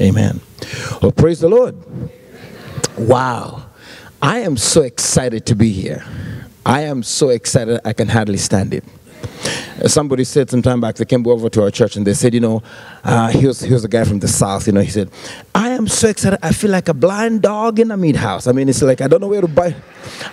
[0.00, 0.40] Amen.
[1.02, 1.76] Well, praise the Lord.
[2.96, 3.66] Wow.
[4.22, 6.04] I am so excited to be here.
[6.64, 8.84] I am so excited I can hardly stand it.
[9.86, 12.40] Somebody said some time back, they came over to our church and they said, you
[12.40, 12.62] know,
[13.02, 15.10] uh, here's, here's a guy from the South, you know, he said,
[15.54, 16.38] I am so excited.
[16.42, 18.46] I feel like a blind dog in a meat house.
[18.46, 19.76] I mean, it's like, I don't know where to bite.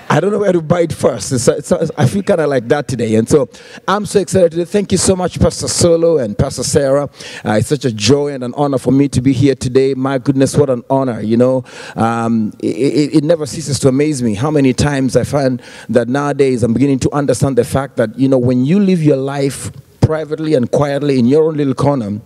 [0.09, 1.31] I don't know where to bite first.
[1.31, 3.15] It's, it's, I feel kind of like that today.
[3.15, 3.49] And so
[3.87, 4.65] I'm so excited today.
[4.65, 7.09] Thank you so much, Pastor Solo and Pastor Sarah.
[7.45, 9.93] Uh, it's such a joy and an honor for me to be here today.
[9.93, 11.63] My goodness, what an honor, you know.
[11.95, 16.63] Um, it, it never ceases to amaze me how many times I find that nowadays
[16.63, 20.53] I'm beginning to understand the fact that, you know, when you live your life privately
[20.53, 22.19] and quietly in your own little corner,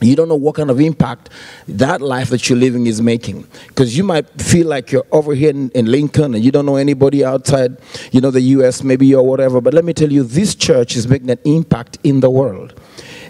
[0.00, 1.28] you don't know what kind of impact
[1.68, 3.46] that life that you're living is making.
[3.68, 6.76] Because you might feel like you're over here in, in, lincoln and you don't know
[6.76, 7.76] anybody outside
[8.12, 11.08] you know the us maybe or whatever but let me tell you this church is
[11.08, 12.74] making an impact in the world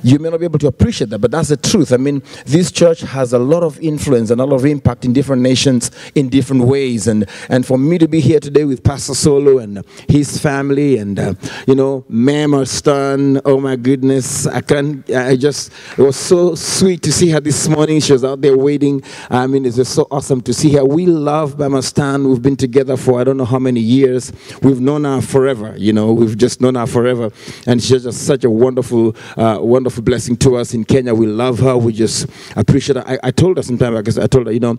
[0.03, 1.93] you may not be able to appreciate that, but that's the truth.
[1.93, 5.13] I mean, this church has a lot of influence and a lot of impact in
[5.13, 7.07] different nations in different ways.
[7.07, 11.19] And, and for me to be here today with Pastor Solo and his family and,
[11.19, 11.35] uh,
[11.67, 15.09] you know, Mama Stern, oh my goodness, I can't.
[15.11, 18.01] I just, it was so sweet to see her this morning.
[18.01, 19.03] She was out there waiting.
[19.29, 20.85] I mean, it's just so awesome to see her.
[20.85, 22.29] We love Mama Stern.
[22.29, 24.33] We've been together for I don't know how many years.
[24.63, 27.31] We've known her forever, you know, we've just known her forever.
[27.67, 31.15] And she's just such a wonderful, uh, wonderful blessing to us in Kenya.
[31.15, 31.77] We love her.
[31.77, 33.05] We just appreciate her.
[33.07, 34.79] I, I told her sometime, because I told her, you know,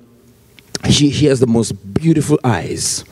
[0.90, 3.04] she, she has the most beautiful eyes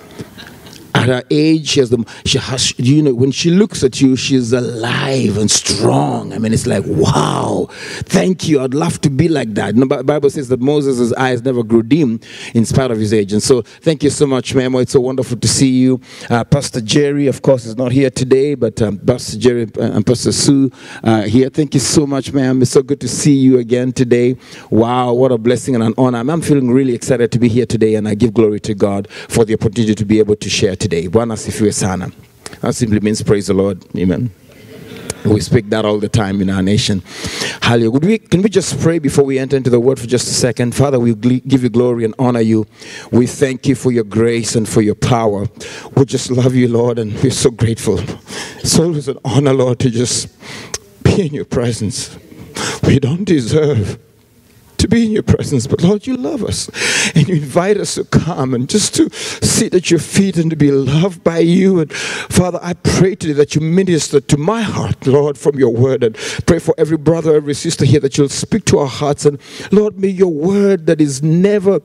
[1.00, 4.18] at her age, she has the she has you know when she looks at you,
[4.18, 6.34] she's alive and strong.
[6.34, 8.60] I mean, it's like wow, thank you.
[8.60, 9.76] I'd love to be like that.
[9.76, 12.20] the Bible says that Moses' eyes never grew dim
[12.54, 14.80] in spite of his age, and so thank you so much, Memo.
[14.80, 16.02] It's so wonderful to see you.
[16.30, 20.34] Uh, Pastor Jerry, of course, is not here today, but um, Pastor Jerry and Pastor
[20.34, 20.70] Sue
[21.06, 21.50] uh, here.
[21.50, 22.62] Thank you so much, ma'am.
[22.62, 24.36] It's so good to see you again today.
[24.70, 26.20] Wow, what a blessing and an honor.
[26.20, 29.46] I'm feeling really excited to be here today, and I give glory to God for
[29.46, 30.89] the opportunity to be able to share today.
[31.10, 32.12] Bwana sifiwe sana.
[32.62, 33.86] That simply means praise the Lord.
[33.96, 34.32] Amen.
[35.26, 37.04] We speak that all the time in our nation.
[37.62, 38.00] Hallelujah.
[38.00, 40.74] We, can we just pray before we enter into the word for just a second?
[40.74, 42.66] Father, we give you glory and honor you.
[43.12, 45.48] We thank you for your grace and for your power.
[45.96, 48.00] We just love you, Lord, and we're so grateful.
[48.60, 50.30] It's always an honor, Lord, to just
[51.04, 52.18] be in your presence.
[52.84, 54.00] We don't deserve
[54.80, 55.68] to be in your presence.
[55.68, 56.70] But Lord, you love us
[57.16, 60.56] and you invite us to come and just to sit at your feet and to
[60.56, 61.80] be loved by you.
[61.80, 66.04] And Father, I pray today that you minister to my heart, Lord, from your word.
[66.04, 69.26] And pray for every brother, every sister here that you'll speak to our hearts.
[69.26, 69.40] And
[69.72, 71.82] Lord, may your word that is never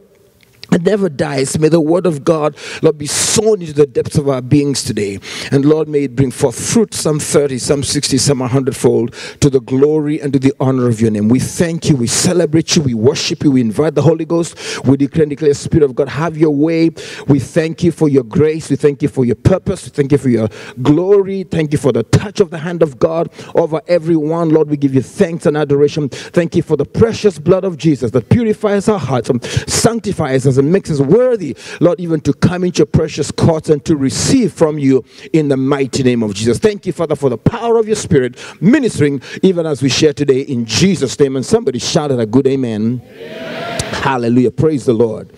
[0.72, 1.58] it never dies.
[1.58, 5.20] May the word of God, Lord, be sown into the depths of our beings today.
[5.50, 9.50] And Lord, may it bring forth fruit, some 30, some 60, some 100 fold, to
[9.50, 11.28] the glory and to the honor of your name.
[11.28, 14.96] We thank you, we celebrate you, we worship you, we invite the Holy Ghost, we
[14.96, 16.90] declare and declare, Spirit of God, have your way.
[17.28, 20.18] We thank you for your grace, we thank you for your purpose, we thank you
[20.18, 20.48] for your
[20.82, 24.50] glory, thank you for the touch of the hand of God over everyone.
[24.50, 26.08] Lord, we give you thanks and adoration.
[26.08, 30.53] Thank you for the precious blood of Jesus that purifies our hearts and sanctifies us
[30.58, 34.52] and makes us worthy, Lord, even to come into your precious courts and to receive
[34.52, 36.58] from you in the mighty name of Jesus.
[36.58, 40.40] Thank you, Father, for the power of your Spirit ministering even as we share today
[40.40, 41.36] in Jesus' name.
[41.36, 43.02] And somebody shouted a good amen.
[43.04, 43.80] amen.
[43.94, 44.50] Hallelujah.
[44.50, 45.30] Praise the Lord.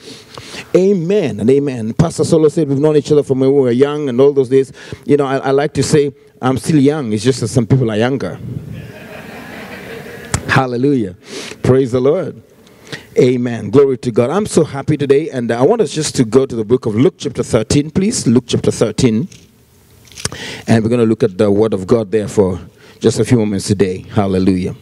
[0.75, 1.95] Amen and amen.
[1.95, 4.49] Pastor Solo said we've known each other from when we were young and all those
[4.49, 4.73] days.
[5.05, 6.13] You know, I, I like to say
[6.43, 7.13] I'm still young.
[7.13, 8.37] It's just that some people are younger.
[10.49, 11.17] Hallelujah.
[11.63, 12.43] Praise the Lord.
[13.19, 13.71] Amen.
[13.71, 14.31] Glory to God.
[14.31, 16.95] I'm so happy today, and I want us just to go to the book of
[16.95, 18.27] Luke, chapter 13, please.
[18.27, 19.27] Luke, chapter 13.
[20.67, 22.61] And we're going to look at the Word of God there for
[23.01, 24.01] just a few moments today.
[24.11, 24.75] Hallelujah.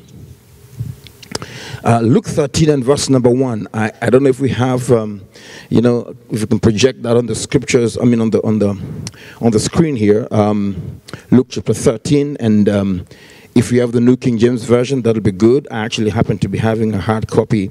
[1.85, 3.69] Uh, Luke 13 and verse number 1.
[3.73, 5.23] I, I don't know if we have, um,
[5.69, 8.59] you know, if you can project that on the scriptures, I mean, on the, on
[8.59, 8.71] the,
[9.41, 10.27] on the screen here.
[10.31, 11.01] Um,
[11.31, 12.69] Luke chapter 13 and.
[12.69, 13.07] Um,
[13.55, 15.69] if you have the New King James Version, that'll be good.
[15.71, 17.71] I actually happen to be having a hard copy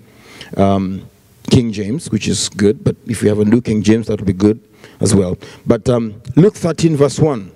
[0.58, 1.10] um,
[1.50, 4.26] King James, which is good, but if you have a New King James, that will
[4.26, 4.60] be good
[5.00, 5.38] as well.
[5.66, 7.52] But um, Luke 13, verse 1,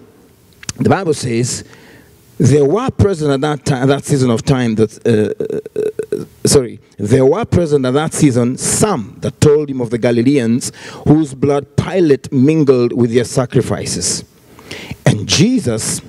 [0.77, 1.63] the Bible says,
[2.37, 7.25] there were present at that time, that season of time that, uh, uh, sorry, there
[7.25, 10.71] were present at that season some that told him of the Galileans
[11.07, 14.23] whose blood Pilate mingled with their sacrifices.
[15.05, 16.01] And Jesus,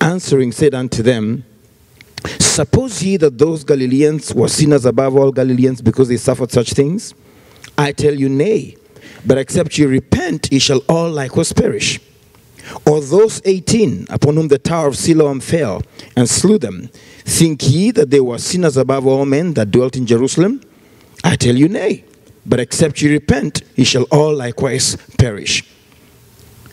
[0.00, 1.44] answering, said unto them,
[2.56, 7.12] Suppose ye that those Galileans were sinners above all Galileans because they suffered such things?
[7.76, 8.78] I tell you, nay.
[9.26, 12.00] But except ye repent, ye shall all likewise perish.
[12.86, 15.82] Or those eighteen upon whom the tower of Siloam fell
[16.16, 16.88] and slew them,
[17.26, 20.62] think ye that they were sinners above all men that dwelt in Jerusalem?
[21.22, 22.04] I tell you, nay.
[22.46, 25.62] But except ye repent, ye shall all likewise perish.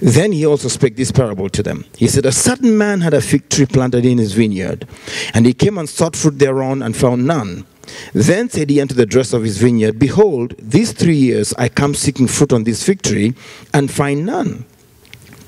[0.02, 1.86] Then he also spake this parable to them.
[1.98, 4.88] He said, A certain man had a fig tree planted in his vineyard,
[5.34, 7.66] and he came and sought fruit thereon and found none.
[8.14, 11.96] Then said he unto the dresser of his vineyard, Behold, these three years I come
[11.96, 13.34] seeking fruit on this fig tree,
[13.74, 14.66] and find none.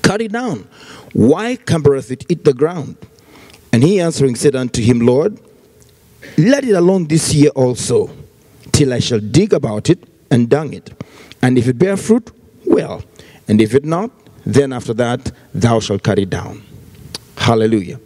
[0.02, 0.68] Cut it down.
[1.12, 2.96] Why cumbereth it eat the ground?
[3.72, 5.38] And he answering said unto him, Lord,
[6.38, 8.10] let it alone this year also,
[8.72, 9.98] till I shall dig about it
[10.30, 10.92] and dung it.
[11.42, 12.30] And if it bear fruit,
[12.64, 13.02] well.
[13.48, 14.10] And if it not,
[14.46, 16.62] then after that thou shalt cut it down.
[17.36, 18.00] Hallelujah.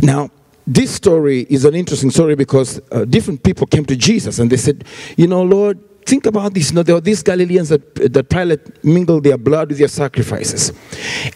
[0.00, 0.30] Now,
[0.66, 4.56] this story is an interesting story because uh, different people came to Jesus and they
[4.56, 4.84] said,
[5.16, 6.70] You know, Lord, think about this.
[6.70, 10.72] You know, there were these Galileans that, that Pilate mingled their blood with their sacrifices.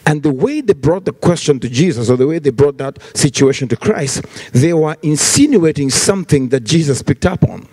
[0.05, 2.99] And the way they brought the question to Jesus, or the way they brought that
[3.15, 7.67] situation to Christ, they were insinuating something that Jesus picked up on.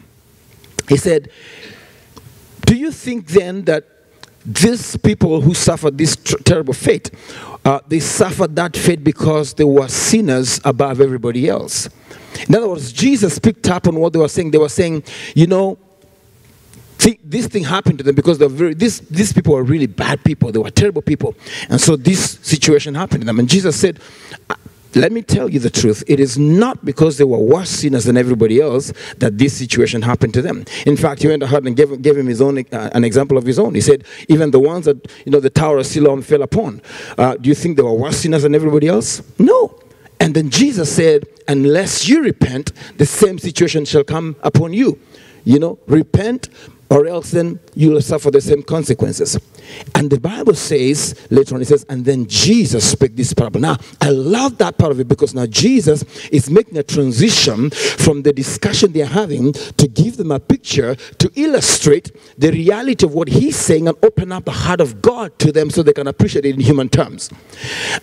[0.88, 1.30] He said,
[2.66, 3.84] Do you think then that
[4.48, 7.10] these people who suffered this terrible fate,
[7.64, 11.88] uh, they suffered that fate because they were sinners above everybody else?
[12.48, 14.50] In other words, Jesus picked up on what they were saying.
[14.50, 15.04] They were saying,
[15.34, 15.76] you know,
[17.24, 20.50] this thing happened to them because very, this, these people were really bad people.
[20.50, 21.34] They were terrible people.
[21.68, 23.38] And so this situation happened to them.
[23.38, 24.00] And Jesus said,
[24.94, 26.02] let me tell you the truth.
[26.06, 30.34] It is not because they were worse sinners than everybody else that this situation happened
[30.34, 30.64] to them.
[30.86, 33.44] In fact, he went ahead and gave, gave him his own, uh, an example of
[33.44, 33.74] his own.
[33.74, 36.80] He said, even the ones that, you know, the Tower of Siloam fell upon,
[37.16, 39.22] uh, do you think they were worse sinners than everybody else?
[39.38, 39.78] No.
[40.20, 44.98] And then Jesus said, unless you repent, the same situation shall come upon you.
[45.44, 46.48] You know, repent,
[46.90, 49.38] or else then you will suffer the same consequences.
[49.94, 53.60] And the Bible says, later on, it says, and then Jesus spoke this parable.
[53.60, 58.22] Now, I love that part of it because now Jesus is making a transition from
[58.22, 63.28] the discussion they're having to give them a picture to illustrate the reality of what
[63.28, 66.46] he's saying and open up the heart of God to them so they can appreciate
[66.46, 67.30] it in human terms.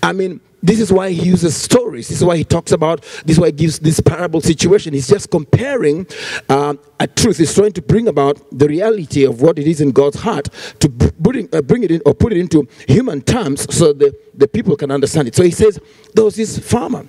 [0.04, 2.08] I mean, this is why he uses stories.
[2.08, 4.94] This is why he talks about, this is why he gives this parable situation.
[4.94, 6.08] He's just comparing
[6.50, 7.38] um, a truth.
[7.38, 10.90] He's trying to bring about the reality of what it is in God's heart to
[10.90, 14.76] bring, uh, bring it in or put it into human terms so the, the people
[14.76, 15.36] can understand it.
[15.36, 15.80] So he says,
[16.16, 17.08] there was this farmer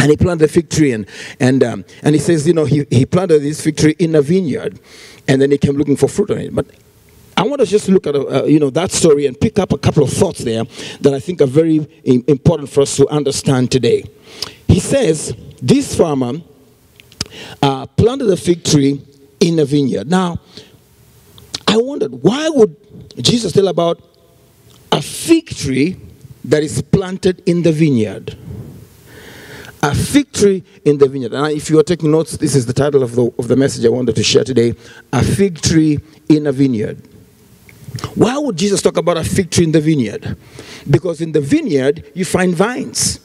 [0.00, 1.06] and he planted a fig tree and
[1.38, 4.22] and um, and he says you know he, he planted this fig tree in a
[4.22, 4.80] vineyard
[5.28, 6.66] and then he came looking for fruit on it but
[7.36, 9.78] I want to just look at uh, you know that story and pick up a
[9.78, 10.64] couple of thoughts there
[11.00, 14.04] that I think are very important for us to understand today.
[14.68, 16.34] He says this farmer
[17.62, 19.00] uh, planted a fig tree
[19.40, 20.08] in a vineyard.
[20.08, 20.38] Now,
[21.66, 22.76] I wondered why would
[23.22, 24.00] Jesus tell about
[24.92, 25.96] a fig tree
[26.44, 28.36] that is planted in the vineyard?
[29.82, 31.34] A fig tree in the vineyard.
[31.34, 33.84] And if you are taking notes, this is the title of the, of the message
[33.84, 34.74] I wanted to share today
[35.12, 35.98] A fig tree
[36.28, 37.02] in a vineyard.
[38.14, 40.36] Why would Jesus talk about a fig tree in the vineyard?
[40.88, 43.20] Because in the vineyard, you find vines,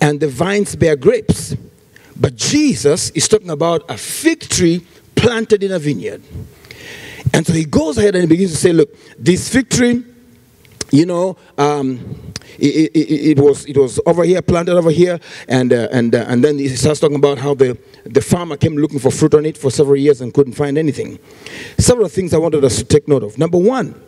[0.00, 1.56] and the vines bear grapes.
[2.18, 6.22] But Jesus is talking about a fig tree planted in a vineyard.
[7.32, 10.02] And so he goes ahead and he begins to say, Look, this fig tree,
[10.90, 15.18] you know, um, it, it, it, was it was over here, planted over here,
[15.48, 18.76] and uh, and uh, and then he starts talking about how the the farmer came
[18.76, 21.18] looking for fruit on it for several years and couldn't find anything.
[21.76, 23.36] Several things I wanted us to take note of.
[23.36, 24.00] Number one,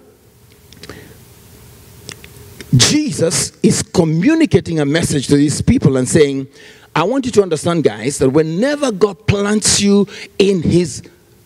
[2.77, 6.47] Jesus is communicating a message to these people and saying,
[6.95, 10.07] I want you to understand, guys, that whenever God plants you
[10.39, 11.03] in his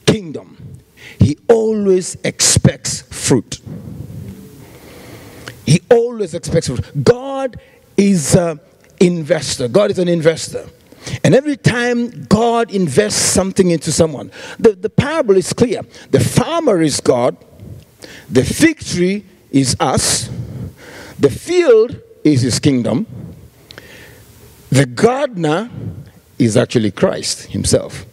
[0.06, 0.56] kingdom,
[1.18, 3.60] he always expects fruit.
[5.64, 7.04] He always expects fruit.
[7.04, 7.60] God
[7.96, 8.60] is an
[8.98, 9.68] investor.
[9.68, 10.66] God is an investor.
[11.24, 15.82] And every time God invests something into someone, the, the parable is clear.
[16.10, 17.36] The farmer is God,
[18.30, 20.30] the fig tree is us,
[21.22, 23.06] the field is his kingdom.
[24.70, 25.70] The gardener
[26.36, 28.04] is actually Christ himself.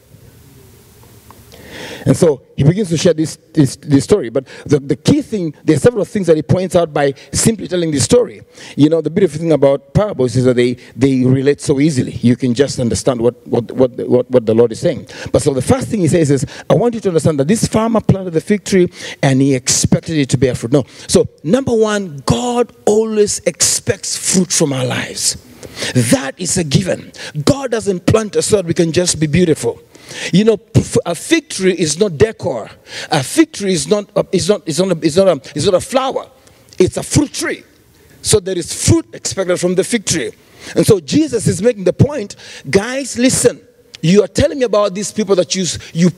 [2.06, 4.29] And so he begins to share this, this, this, story.
[4.29, 7.68] But the, the key thing, there are several things that he points out by simply
[7.68, 8.41] telling this story.
[8.75, 12.12] You know, the beautiful thing about parables is that they, they relate so easily.
[12.13, 15.08] You can just understand what, what, what, what, what the Lord is saying.
[15.32, 17.68] But so the first thing he says is, I want you to understand that this
[17.68, 18.89] farmer planted the fig tree
[19.22, 20.72] and he expected it to bear fruit.
[20.72, 20.86] No.
[21.08, 25.38] So, number one, God always expects fruit from our lives.
[26.12, 27.12] That is a given.
[27.46, 29.82] God doesn't plant us so that we can just be beautiful.
[30.32, 30.60] You know,
[31.06, 32.70] a fig tree is not decor.
[33.12, 35.74] A fig tree is not, is not, is not, a, is not, a, is not
[35.75, 36.30] a flower.
[36.78, 37.63] It's a fruit tree.
[38.22, 40.32] So there is fruit expected from the fig tree.
[40.75, 42.36] And so Jesus is making the point,
[42.70, 43.62] guys, listen.
[44.01, 46.10] You are telling me about these people that you, you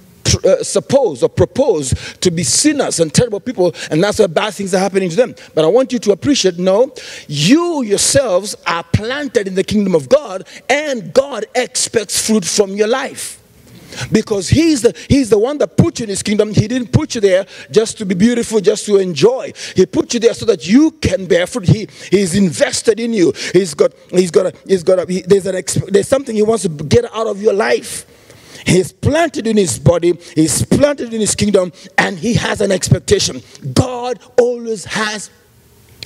[0.43, 4.73] uh, supposed or propose to be sinners and terrible people, and that's why bad things
[4.73, 5.35] are happening to them.
[5.55, 6.93] But I want you to appreciate no,
[7.27, 12.87] you yourselves are planted in the kingdom of God, and God expects fruit from your
[12.87, 13.40] life
[14.11, 16.53] because he's the he's the one that put you in his kingdom.
[16.53, 19.53] He didn't put you there just to be beautiful just to enjoy.
[19.75, 21.67] He put you there so that you can bear fruit.
[21.67, 23.33] He he's invested in you.
[23.53, 26.63] He's got he's got a, he's got a, he, there's an there's something he wants
[26.63, 28.05] to get out of your life.
[28.65, 33.41] He's planted in his body, he's planted in his kingdom, and he has an expectation.
[33.73, 35.29] God always has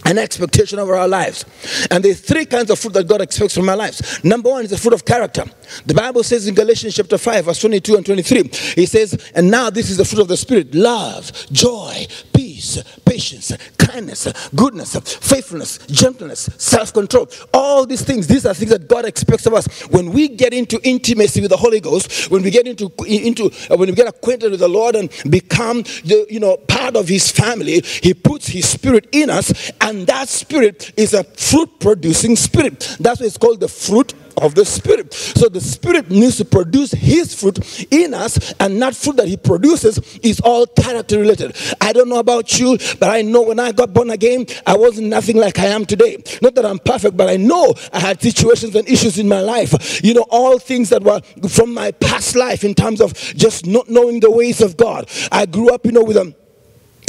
[0.05, 1.45] an expectation over our lives.
[1.91, 4.23] And there's three kinds of fruit that God expects from our lives.
[4.23, 5.43] Number one is the fruit of character.
[5.85, 9.69] The Bible says in Galatians chapter 5, verse 22 and 23, he says, And now
[9.69, 12.05] this is the fruit of the Spirit love, joy,
[12.35, 17.27] peace, patience, kindness, goodness, faithfulness, gentleness, self control.
[17.53, 19.67] All these things, these are things that God expects of us.
[19.87, 23.77] When we get into intimacy with the Holy Ghost, when we get into, into uh,
[23.77, 27.31] when we get acquainted with the Lord and become the, you know, part of His
[27.31, 32.97] family, He puts His Spirit in us and that spirit is a fruit producing spirit.
[32.99, 35.13] That's why it's called the fruit of the spirit.
[35.13, 39.37] So the spirit needs to produce his fruit in us, and that fruit that he
[39.37, 41.55] produces is all character related.
[41.81, 45.07] I don't know about you, but I know when I got born again, I wasn't
[45.07, 46.21] nothing like I am today.
[46.41, 50.03] Not that I'm perfect, but I know I had situations and issues in my life.
[50.03, 53.89] You know, all things that were from my past life in terms of just not
[53.89, 55.09] knowing the ways of God.
[55.31, 56.35] I grew up, you know, with a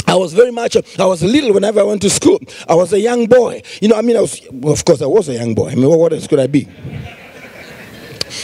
[0.07, 2.39] I was very much, I was little whenever I went to school.
[2.67, 3.61] I was a young boy.
[3.81, 5.69] You know, I mean, I was, well, of course, I was a young boy.
[5.69, 6.65] I mean, what else could I be?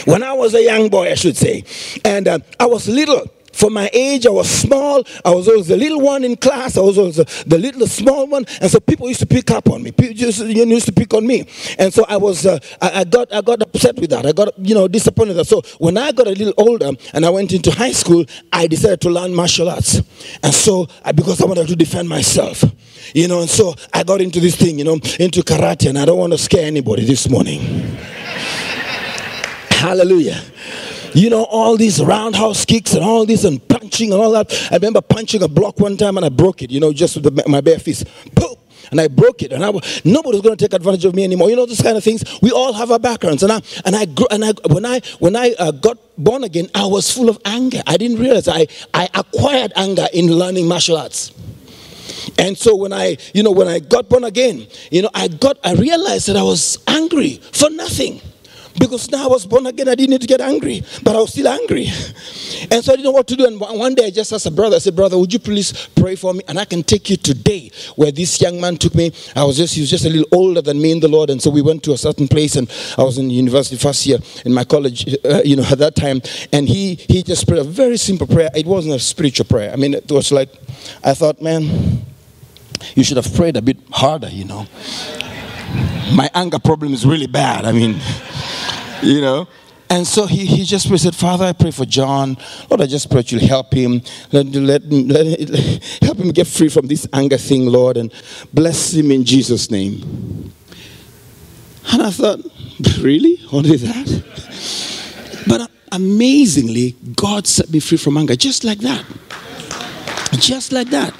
[0.04, 1.64] When I was a young boy, I should say.
[2.04, 3.30] And uh, I was little.
[3.54, 5.04] For my age, I was small.
[5.24, 6.76] I was always the little one in class.
[6.76, 9.70] I was always the, the little small one, and so people used to pick up
[9.70, 9.92] on me.
[9.92, 11.46] People used to pick on me,
[11.78, 12.44] and so I was.
[12.44, 14.26] Uh, I, I, got I got upset with that.
[14.26, 15.42] I got you know disappointed.
[15.46, 19.00] So when I got a little older and I went into high school, I decided
[19.02, 20.00] to learn martial arts,
[20.42, 22.64] and so I, because I wanted to defend myself,
[23.14, 26.06] you know, and so I got into this thing, you know, into karate, and I
[26.06, 27.96] don't want to scare anybody this morning.
[29.84, 30.40] Hallelujah
[31.14, 34.52] you know, all these roundhouse kicks and all this and punching and all that.
[34.70, 37.24] I remember punching a block one time and I broke it, you know, just with
[37.24, 38.06] the, my bare fist.
[38.90, 39.70] And I broke it, and I,
[40.04, 41.48] nobody was going to take advantage of me anymore.
[41.48, 42.22] You know, those kind of things.
[42.42, 45.34] We all have our backgrounds, and I and I grew, and I when I when
[45.34, 47.80] I uh, got born again, I was full of anger.
[47.86, 51.32] I didn't realize I I acquired anger in learning martial arts.
[52.38, 55.58] And so when I, you know, when I got born again, you know, I got,
[55.64, 58.20] I realized that I was angry for nothing.
[58.78, 61.32] Because now I was born again, I didn't need to get angry, but I was
[61.32, 61.86] still angry.
[62.70, 63.46] And so I didn't know what to do.
[63.46, 66.16] And one day I just asked a brother, I said, Brother, would you please pray
[66.16, 66.42] for me?
[66.48, 69.12] And I can take you today where this young man took me.
[69.36, 71.30] I was just, he was just a little older than me in the Lord.
[71.30, 74.18] And so we went to a certain place, and I was in university first year
[74.44, 76.20] in my college, uh, you know, at that time.
[76.52, 78.50] And he, he just prayed a very simple prayer.
[78.54, 79.72] It wasn't a spiritual prayer.
[79.72, 80.50] I mean, it was like,
[81.02, 82.04] I thought, man,
[82.94, 84.66] you should have prayed a bit harder, you know.
[86.14, 87.64] My anger problem is really bad.
[87.64, 88.00] I mean,
[89.02, 89.48] you know.
[89.90, 92.36] And so he, he just prayed, said, Father, I pray for John.
[92.70, 94.00] Lord, I just pray that you'll help him.
[94.32, 98.12] Let, let, let, let, help him get free from this anger thing, Lord, and
[98.52, 100.52] bless him in Jesus' name.
[101.92, 102.40] And I thought,
[103.00, 103.38] really?
[103.52, 104.24] Only that?
[105.46, 109.04] But amazingly, God set me free from anger just like that.
[110.38, 111.14] Just like that.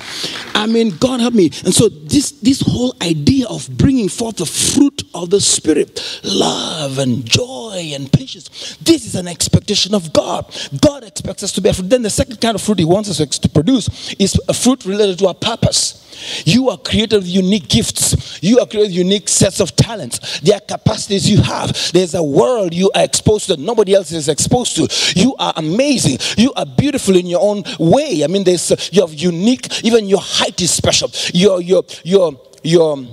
[0.55, 1.47] I mean, God help me.
[1.65, 6.99] And so this this whole idea of bringing forth the fruit of the spirit, love
[6.99, 10.47] and joy and patience, this is an expectation of God.
[10.81, 11.91] God expects us to bear fruit.
[11.91, 15.19] Then the second kind of fruit He wants us to produce is a fruit related
[15.21, 16.04] to our purpose.
[16.45, 18.43] You are created with unique gifts.
[18.43, 20.41] You are created with unique sets of talents.
[20.41, 21.93] There are capacities you have.
[21.93, 24.89] There's a world you are exposed to that nobody else is exposed to.
[25.19, 26.19] You are amazing.
[26.37, 28.23] You are beautiful in your own way.
[28.25, 29.85] I mean, there's you have unique.
[29.85, 31.11] Even your height is special.
[31.33, 33.05] Your your your your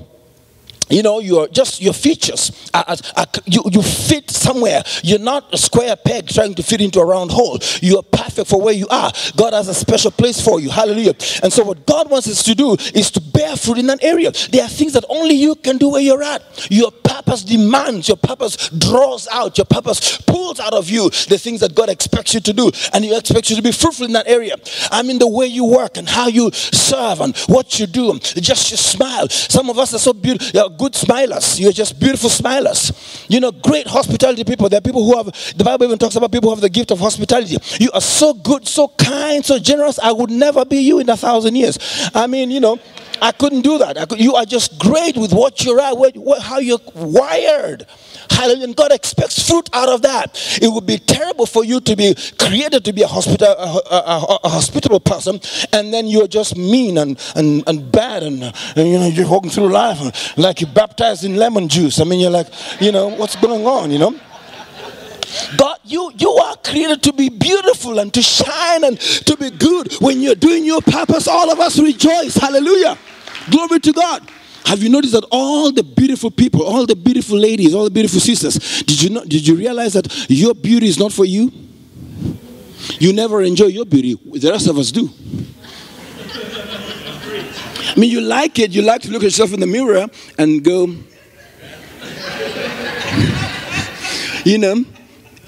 [0.91, 4.83] you know your just your features are, are, are, you, you fit somewhere.
[5.03, 7.59] You're not a square peg trying to fit into a round hole.
[7.81, 9.11] You're perfect for where you are.
[9.35, 10.69] God has a special place for you.
[10.69, 11.13] Hallelujah.
[11.43, 14.31] And so what god wants us to do is to bear fruit in an area.
[14.51, 16.67] There are things that only you can do where you're at.
[16.69, 21.59] Your purpose demands your purpose draws out your purpose pulls out of you the things
[21.59, 22.71] that god expects you to do.
[22.93, 24.55] And he expects you to be fruitful in that area.
[24.91, 28.19] I mean the way you work and how you serve and what you do.
[28.19, 29.29] Just your smile.
[29.29, 31.59] Some of us are so beautiful good smilers.
[31.59, 32.91] You're just beautiful smilers.
[33.29, 34.67] You know, great hospitality people.
[34.67, 36.89] There are people who have, the Bible even talks about people who have the gift
[36.89, 37.57] of hospitality.
[37.79, 39.99] You are so good, so kind, so generous.
[39.99, 41.77] I would never be you in a thousand years.
[42.15, 42.79] I mean, you know,
[43.21, 44.09] I couldn't do that.
[44.09, 47.85] Could, you are just great with what you're at, what, what, how you're wired.
[48.29, 48.65] Hallelujah.
[48.65, 50.37] And God expects fruit out of that.
[50.61, 54.39] It would be terrible for you to be created to be a, hospital, a, a,
[54.43, 55.39] a hospitable person,
[55.73, 59.49] and then you're just mean and, and, and bad, and, and you know, you're walking
[59.49, 61.99] through life like you're baptized in lemon juice.
[61.99, 62.47] I mean, you're like,
[62.79, 64.19] you know, what's going on, you know?
[65.57, 69.93] God, you, you are created to be beautiful and to shine and to be good.
[70.01, 72.35] When you're doing your purpose, all of us rejoice.
[72.35, 72.97] Hallelujah.
[73.49, 74.29] Glory to God.
[74.65, 78.19] Have you noticed that all the beautiful people, all the beautiful ladies, all the beautiful
[78.19, 81.51] sisters, did you not did you realize that your beauty is not for you?
[82.99, 84.15] You never enjoy your beauty.
[84.15, 85.09] The rest of us do.
[87.83, 88.71] I mean, you like it.
[88.71, 90.85] You like to look at yourself in the mirror and go,
[94.45, 94.85] you know,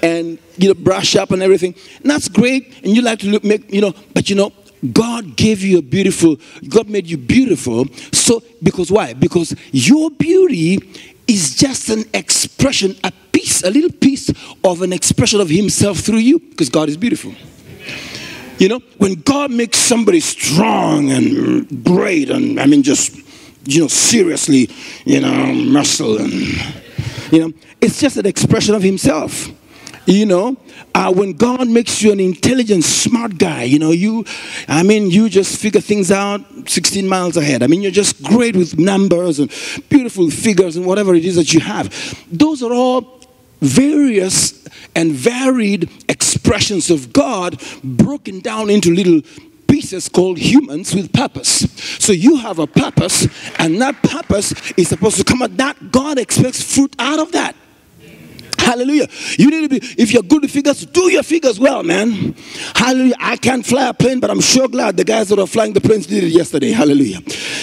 [0.01, 1.75] and you know, brush up and everything.
[2.01, 2.83] And that's great.
[2.83, 4.51] And you like to look, make, you know, but you know,
[4.91, 6.37] God gave you a beautiful,
[6.67, 7.85] God made you beautiful.
[8.11, 9.13] So, because why?
[9.13, 10.79] Because your beauty
[11.27, 14.29] is just an expression, a piece, a little piece
[14.63, 17.33] of an expression of Himself through you, because God is beautiful.
[18.59, 23.15] You know, when God makes somebody strong and great, and I mean, just,
[23.65, 24.69] you know, seriously,
[25.05, 26.31] you know, muscle and,
[27.31, 29.49] you know, it's just an expression of Himself.
[30.05, 30.57] You know,
[30.93, 34.25] uh, when God makes you an intelligent, smart guy, you know, you,
[34.67, 37.63] I mean, you just figure things out 16 miles ahead.
[37.63, 39.49] I mean, you're just great with numbers and
[39.89, 41.89] beautiful figures and whatever it is that you have.
[42.29, 43.21] Those are all
[43.61, 49.21] various and varied expressions of God broken down into little
[49.67, 51.71] pieces called humans with purpose.
[51.97, 55.57] So you have a purpose, and that purpose is supposed to come out.
[55.57, 57.55] That God expects fruit out of that.
[58.59, 59.07] Hallelujah.
[59.37, 62.35] You need to be, if you're good with figures, do your figures well, man.
[62.75, 63.15] Hallelujah.
[63.19, 65.81] I can't fly a plane, but I'm sure glad the guys that are flying the
[65.81, 66.71] planes did it yesterday.
[66.71, 67.19] Hallelujah.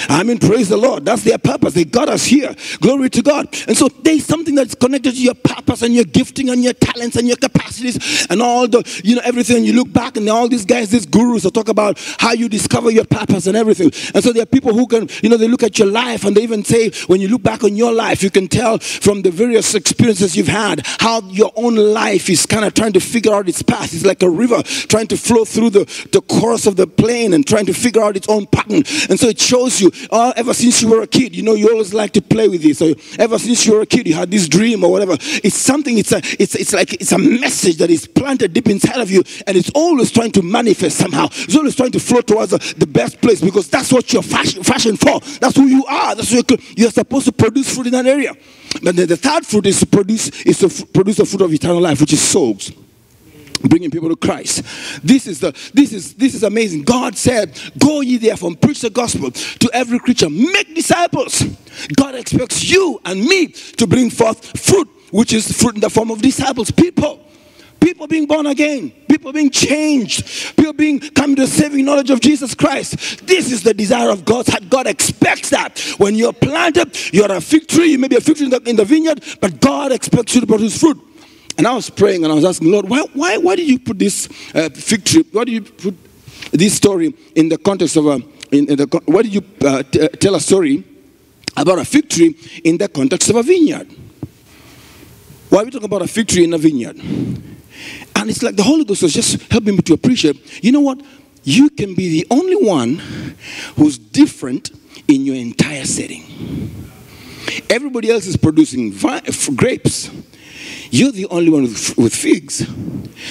[0.08, 1.04] I mean, praise the Lord.
[1.04, 1.74] That's their purpose.
[1.74, 2.54] They got us here.
[2.80, 3.46] Glory to God.
[3.66, 7.16] And so there's something that's connected to your purpose and your gifting and your talents
[7.16, 9.64] and your capacities and all the, you know, everything.
[9.64, 12.90] You look back and all these guys, these gurus that talk about how you discover
[12.90, 13.90] your purpose and everything.
[14.14, 16.36] And so there are people who can, you know, they look at your life and
[16.36, 19.30] they even say, when you look back on your life, you can tell from the
[19.30, 23.48] various experiences you've had how your own life is kind of trying to figure out
[23.48, 23.92] its path.
[23.94, 27.46] It's like a river trying to flow through the, the course of the plain and
[27.46, 28.82] trying to figure out its own pattern.
[29.08, 31.70] And so it shows you, oh, ever since you were a kid, you know, you
[31.70, 32.78] always like to play with this.
[32.78, 35.16] So ever since you were a kid, you had this dream or whatever.
[35.20, 39.00] It's something, it's, a, it's, it's like it's a message that is planted deep inside
[39.00, 41.26] of you and it's always trying to manifest somehow.
[41.30, 44.62] It's always trying to flow towards the, the best place because that's what you're fashion,
[44.62, 45.20] fashion for.
[45.40, 46.14] That's who you are.
[46.14, 48.34] That's what you're, you're supposed to produce fruit in that area.
[48.82, 51.80] But the, the third fruit is to produce is to produce the fruit of eternal
[51.80, 52.72] life, which is souls
[53.62, 54.62] bringing people to Christ.
[55.04, 56.82] This is the this is this is amazing.
[56.82, 60.30] God said, "Go ye therefore and preach the gospel to every creature.
[60.30, 61.44] Make disciples."
[61.94, 66.10] God expects you and me to bring forth fruit, which is fruit in the form
[66.10, 67.20] of disciples, people.
[67.80, 72.20] People being born again, people being changed, people being come to the saving knowledge of
[72.20, 73.26] Jesus Christ.
[73.26, 74.46] This is the desire of God.
[74.68, 75.78] God expects that.
[75.98, 78.62] When you're planted, you're a fig tree, you may be a fig tree in the,
[78.68, 80.98] in the vineyard, but God expects you to produce fruit.
[81.58, 83.98] And I was praying and I was asking, Lord, why, why, why did you put
[83.98, 85.96] this uh, fig tree, why did you put
[86.52, 88.14] this story in the context of a,
[88.50, 90.84] in, in the, why did you uh, t- uh, tell a story
[91.56, 93.88] about a fig tree in the context of a vineyard?
[95.48, 96.96] Why are we talking about a fig tree in a vineyard?
[98.16, 101.00] And it's like the Holy Ghost was just helping me to appreciate, you know what?
[101.42, 103.00] You can be the only one
[103.76, 104.70] who's different
[105.08, 106.24] in your entire setting.
[107.68, 108.92] Everybody else is producing
[109.56, 110.10] grapes.
[110.90, 112.68] You're the only one with, with figs.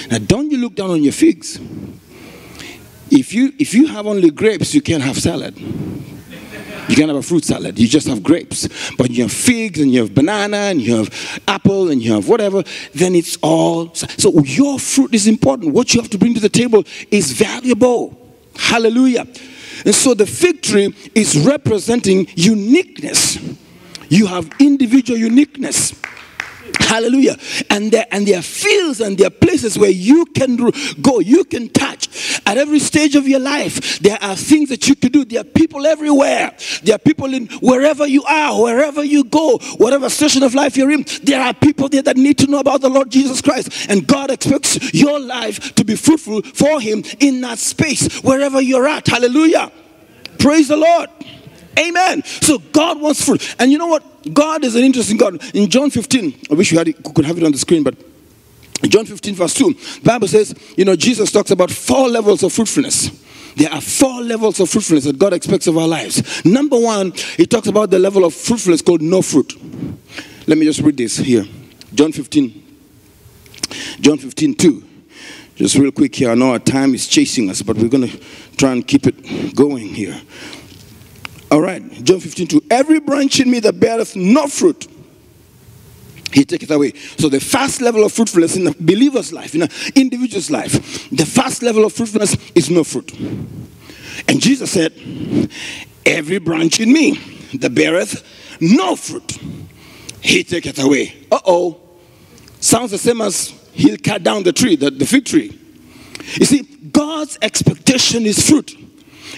[0.09, 1.59] Now, don't you look down on your figs.
[3.12, 5.55] If you, if you have only grapes, you can't have salad.
[6.89, 7.78] You can't have a fruit salad.
[7.78, 8.67] You just have grapes.
[8.97, 12.28] But you have figs and you have banana and you have apple and you have
[12.28, 12.63] whatever.
[12.95, 13.93] Then it's all.
[13.93, 15.73] So your fruit is important.
[15.73, 18.17] What you have to bring to the table is valuable.
[18.56, 19.28] Hallelujah.
[19.86, 23.38] And so the fig tree is representing uniqueness.
[24.10, 25.93] You have individual uniqueness.
[26.79, 27.37] Hallelujah.
[27.69, 30.55] And there, and there are fields and there are places where you can
[31.01, 32.41] go, you can touch.
[32.45, 35.23] At every stage of your life, there are things that you can do.
[35.25, 36.55] There are people everywhere.
[36.83, 40.91] There are people in wherever you are, wherever you go, whatever station of life you're
[40.91, 43.89] in, there are people there that need to know about the Lord Jesus Christ.
[43.89, 48.87] And God expects your life to be fruitful for Him in that space, wherever you're
[48.87, 49.05] at.
[49.07, 49.71] Hallelujah.
[50.39, 51.09] Praise the Lord.
[51.77, 52.23] Amen.
[52.23, 53.55] So God wants fruit.
[53.60, 54.34] And you know what?
[54.34, 55.43] God is an interesting God.
[55.55, 57.95] In John 15, I wish you had it, could have it on the screen, but
[58.88, 63.12] John 15, verse 2, Bible says, you know, Jesus talks about four levels of fruitfulness.
[63.55, 66.45] There are four levels of fruitfulness that God expects of our lives.
[66.45, 69.53] Number one, he talks about the level of fruitfulness called no fruit.
[70.47, 71.45] Let me just read this here.
[71.93, 72.67] John 15.
[73.99, 74.84] John 15, 2.
[75.55, 76.32] Just real quick here.
[76.32, 78.17] I know our time is chasing us, but we're going to
[78.55, 80.19] try and keep it going here.
[81.51, 81.81] All right.
[82.03, 82.62] John 15, 2.
[82.69, 84.88] Every branch in me that beareth no fruit,
[86.31, 86.93] he taketh away.
[86.93, 91.25] So the first level of fruitfulness in a believer's life, in an individual's life, the
[91.25, 93.12] first level of fruitfulness is no fruit.
[94.27, 94.93] And Jesus said,
[96.05, 97.19] Every branch in me
[97.55, 98.23] that beareth
[98.62, 99.38] no fruit,
[100.21, 101.15] he taketh away.
[101.31, 101.81] Uh oh.
[102.59, 105.57] Sounds the same as he'll cut down the tree, the, the fig tree.
[106.35, 108.75] You see, God's expectation is fruit.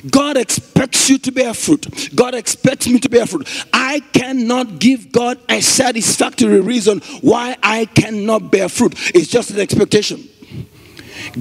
[0.09, 2.09] God expects you to bear fruit.
[2.15, 3.47] God expects me to bear fruit.
[3.73, 8.93] I cannot give God a satisfactory reason why I cannot bear fruit.
[9.13, 10.27] It's just an expectation.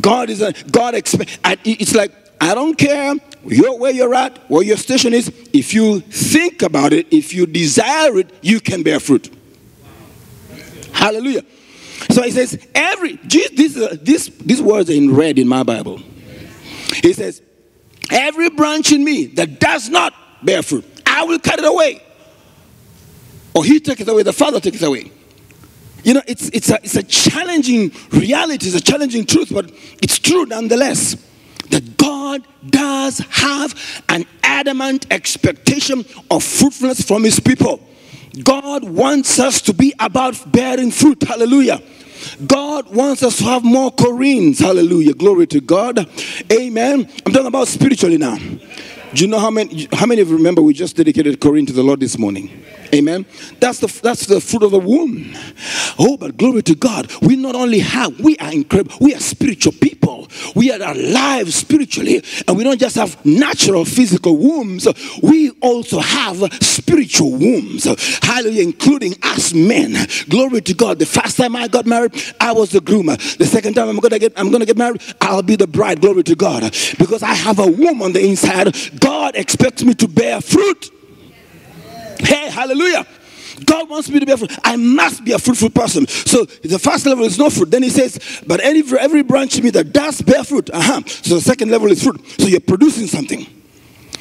[0.00, 1.38] God is a God expect.
[1.64, 5.28] It's like I don't care where you're at, where your station is.
[5.52, 9.30] If you think about it, if you desire it, you can bear fruit.
[10.92, 11.44] Hallelujah.
[12.10, 15.98] So he says, every, this, uh, this, these words are in red in my Bible.
[17.02, 17.42] He says,
[18.10, 22.02] every branch in me that does not bear fruit, I will cut it away.
[23.54, 25.10] Or he takes it away, the Father takes it away.
[26.02, 29.70] You know, it's, it's, a, it's a challenging reality, it's a challenging truth, but
[30.02, 31.16] it's true nonetheless
[31.70, 37.86] that God does have an adamant expectation of fruitfulness from his people.
[38.42, 41.22] God wants us to be about bearing fruit.
[41.22, 41.82] Hallelujah.
[42.46, 44.58] God wants us to have more Corinnes.
[44.58, 45.14] Hallelujah.
[45.14, 46.08] Glory to God.
[46.52, 47.08] Amen.
[47.26, 48.36] I'm talking about spiritually now.
[48.36, 51.72] Do you know how many how many of you remember we just dedicated Corinne to
[51.72, 52.64] the Lord this morning?
[52.94, 53.24] Amen.
[53.60, 55.32] That's the that's the fruit of the womb.
[55.98, 57.10] Oh, but glory to God.
[57.22, 60.28] We not only have, we are incredible, we are spiritual people.
[60.54, 64.88] We are alive spiritually, and we don't just have natural physical wombs,
[65.22, 67.84] we also have spiritual wombs.
[68.22, 69.94] Hallelujah, including us men.
[70.28, 70.98] Glory to God.
[70.98, 73.16] The first time I got married, I was the groomer.
[73.38, 76.00] The second time I'm gonna get I'm gonna get married, I'll be the bride.
[76.00, 76.62] Glory to God.
[76.98, 78.74] Because I have a womb on the inside.
[79.00, 80.90] God expects me to bear fruit.
[82.26, 83.06] Hey, hallelujah.
[83.64, 84.56] God wants me to be a fruit.
[84.64, 86.06] I must be a fruitful person.
[86.06, 87.70] So the first level is no fruit.
[87.70, 90.70] Then he says, but any, every branch in me that does bear fruit.
[90.70, 91.02] Uh-huh.
[91.06, 92.20] So the second level is fruit.
[92.38, 93.46] So you're producing something.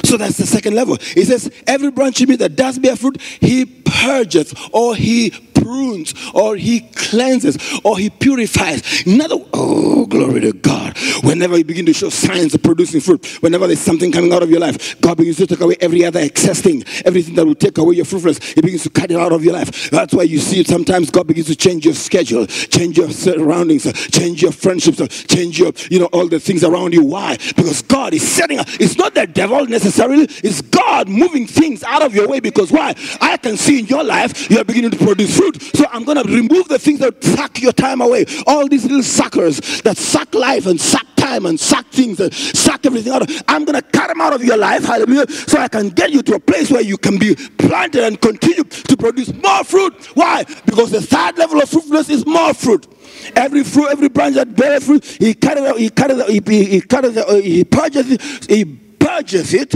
[0.04, 0.98] So that's the second level.
[1.00, 6.14] He says, every branch in me that does bear fruit, he purges or he prunes
[6.34, 9.04] or he cleanses or he purifies.
[9.06, 10.98] Another, oh, glory to God.
[11.24, 14.50] Whenever you begin to show signs of producing fruit, whenever there's something coming out of
[14.50, 17.78] your life, God begins to take away every other excess thing, everything that will take
[17.78, 18.40] away your fruitfulness.
[18.40, 19.90] He begins to cut it out of your life.
[19.90, 24.42] That's why you see sometimes God begins to change your schedule, change your surroundings, change
[24.42, 27.04] your friendships, change your, you know, all the things around you.
[27.04, 27.38] Why?
[27.56, 28.68] Because God is setting up.
[28.80, 32.96] It's not the devil necessarily, it's God moving things out of your way because why?
[33.22, 35.62] I can see in your life you're beginning to produce fruit.
[35.62, 38.26] So I'm going to remove the things that suck your time away.
[38.48, 42.86] All these little suckers that suck life and suck time and suck things and suck
[42.86, 43.30] everything out.
[43.48, 46.22] I'm going to cut them out of your life, hallelujah, so I can get you
[46.24, 49.94] to a place where you can be planted and continue to produce more fruit.
[50.16, 50.44] Why?
[50.66, 52.88] Because the third level of fruitfulness is more fruit.
[53.36, 56.30] Every fruit, every branch that bears fruit, he cut it out, he cut it out,
[56.30, 59.76] he, he, he cut it out, he purges it, he purges it.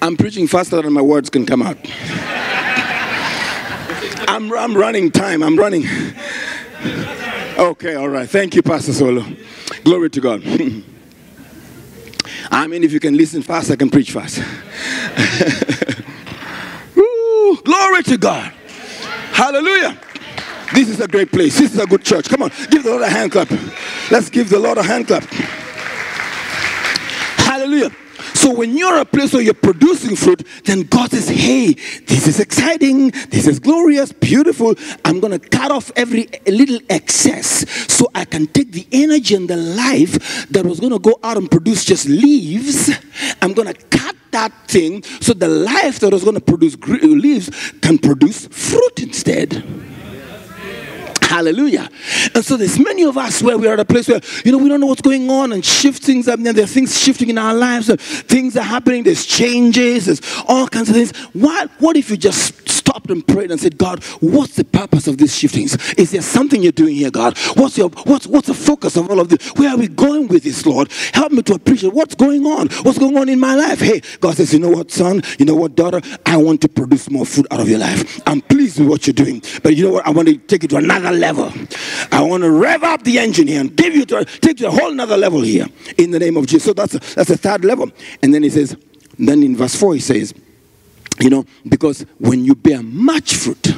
[0.00, 1.78] I'm preaching faster than my words can come out.
[4.28, 5.42] I'm, I'm running time.
[5.42, 5.84] I'm running.
[7.56, 8.28] Okay, all right.
[8.28, 9.24] Thank you, Pastor Solo.
[9.84, 10.42] Glory to God.
[12.50, 14.38] I mean, if you can listen fast, I can preach fast.
[16.94, 18.52] Woo, glory to God.
[19.32, 19.98] Hallelujah.
[20.74, 21.58] This is a great place.
[21.58, 22.28] This is a good church.
[22.28, 23.50] Come on, give the Lord a hand clap.
[24.10, 25.24] Let's give the Lord a hand clap.
[27.74, 27.96] Hallelujah.
[28.34, 31.72] So when you're a place where you're producing fruit, then God says, hey,
[32.06, 34.74] this is exciting, this is glorious, beautiful.
[35.04, 39.50] I'm going to cut off every little excess so I can take the energy and
[39.50, 42.90] the life that was going to go out and produce just leaves.
[43.42, 47.50] I'm going to cut that thing so the life that was going to produce leaves
[47.80, 49.64] can produce fruit instead.
[51.24, 51.88] Hallelujah.
[52.34, 54.58] And so there's many of us where we are at a place where, you know,
[54.58, 56.40] we don't know what's going on and shift things up.
[56.40, 57.92] There are things shifting in our lives.
[58.22, 59.02] Things are happening.
[59.02, 60.06] There's changes.
[60.06, 61.16] There's all kinds of things.
[61.32, 65.16] What, what if you just stopped and prayed and said, God, what's the purpose of
[65.16, 65.74] these shiftings?
[65.94, 67.36] Is there something you're doing here, God?
[67.54, 69.48] What's your what's what's the focus of all of this?
[69.56, 70.92] Where are we going with this, Lord?
[71.14, 72.68] Help me to appreciate what's going on.
[72.82, 73.80] What's going on in my life?
[73.80, 75.22] Hey, God says, you know what, son?
[75.38, 76.00] You know what, daughter?
[76.26, 78.20] I want to produce more fruit out of your life.
[78.26, 79.42] I'm pleased with what you're doing.
[79.62, 80.06] But you know what?
[80.06, 81.52] I want to take it to another level.
[82.12, 84.70] I want to rev up the engine here and give you to take to a
[84.70, 85.66] whole another level here
[85.98, 86.64] in the name of Jesus.
[86.64, 87.90] So that's that's a third level.
[88.22, 88.76] And then he says,
[89.18, 90.34] then in verse 4 he says,
[91.20, 93.74] you know, because when you bear much fruit,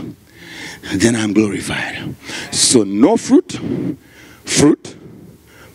[0.95, 2.15] then I'm glorified.
[2.53, 3.59] So, no fruit,
[4.45, 4.97] fruit,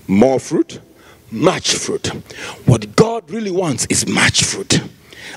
[0.08, 0.80] more fruit,
[1.30, 2.08] much fruit.
[2.66, 4.82] What God really wants is much fruit.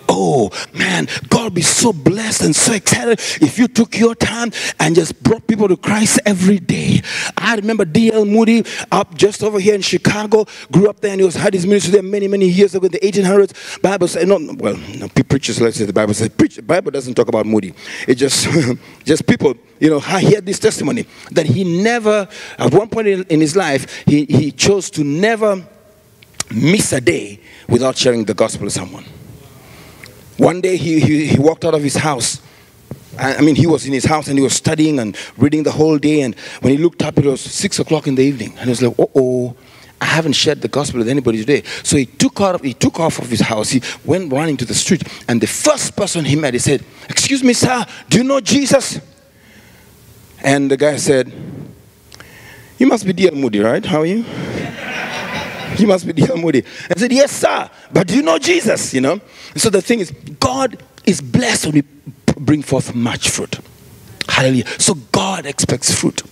[0.08, 4.94] Oh man, God be so blessed and so excited if you took your time and
[4.94, 7.02] just brought people to Christ every day.
[7.36, 8.24] I remember D.L.
[8.24, 11.66] Moody up just over here in Chicago, grew up there and he was had his
[11.66, 13.80] ministry there many, many years ago in the 1800s.
[13.82, 17.14] Bible says, no, well, no, preachers, let's say the Bible says, preach, the Bible doesn't
[17.14, 17.74] talk about Moody.
[18.06, 18.48] It just,
[19.04, 22.28] just people, you know, I heard this testimony that he never,
[22.58, 25.66] at one point in, in his life, he, he chose to never
[26.50, 29.04] miss a day without sharing the gospel with someone.
[30.36, 32.40] One day he, he, he walked out of his house.
[33.18, 35.98] I mean, he was in his house and he was studying and reading the whole
[35.98, 36.22] day.
[36.22, 38.50] And when he looked up, it was six o'clock in the evening.
[38.56, 39.54] And he was like, oh,
[40.00, 41.62] I haven't shared the gospel with anybody today.
[41.82, 43.70] So he took, out, he took off of his house.
[43.70, 45.02] He went running to the street.
[45.28, 49.00] And the first person he met, he said, Excuse me, sir, do you know Jesus?
[50.42, 51.32] And the guy said,
[52.78, 53.34] You must be D.L.
[53.34, 53.84] Moody, right?
[53.84, 54.24] How are you?
[55.78, 56.36] you must be D.L.
[56.36, 56.64] Moody.
[56.90, 57.70] I said, Yes, sir.
[57.92, 58.94] But do you know Jesus?
[58.94, 59.20] You know?
[59.56, 60.10] So the thing is,
[60.40, 61.82] God is blessed when we
[62.38, 63.58] bring forth much fruit.
[64.28, 64.66] Hallelujah.
[64.78, 66.22] So God expects fruit.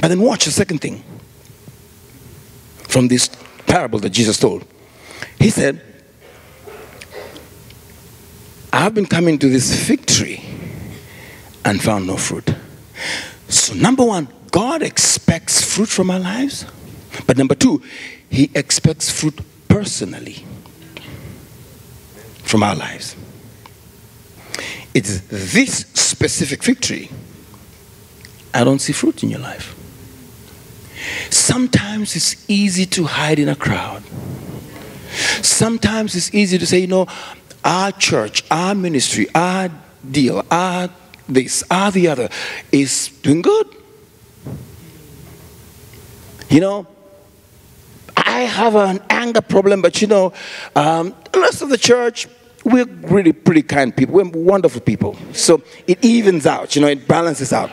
[0.00, 1.02] But then watch the second thing
[2.88, 3.28] from this
[3.66, 4.64] parable that Jesus told.
[5.38, 5.80] He said,
[8.72, 10.44] I've been coming to this fig tree
[11.64, 12.54] and found no fruit.
[13.48, 16.66] So, number one, God expects fruit from our lives.
[17.26, 17.82] But number two,
[18.30, 19.38] He expects fruit
[19.68, 20.44] personally
[22.44, 23.16] from our lives.
[24.94, 27.10] It's this specific tree.
[28.54, 29.76] I don't see fruit in your life.
[31.30, 34.02] Sometimes it's easy to hide in a crowd.
[35.42, 37.06] Sometimes it's easy to say, you know,
[37.64, 39.70] our church, our ministry, our
[40.08, 40.88] deal, our
[41.28, 42.28] this, our the other
[42.72, 43.66] is doing good.
[46.48, 46.86] You know,
[48.26, 50.32] I have an anger problem, but you know,
[50.76, 52.26] um, the rest of the church,
[52.64, 54.14] we're really pretty kind people.
[54.14, 55.16] We're wonderful people.
[55.32, 57.70] So it evens out, you know, it balances out.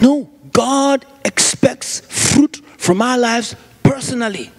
[0.00, 4.50] No, God expects fruit from our lives personally.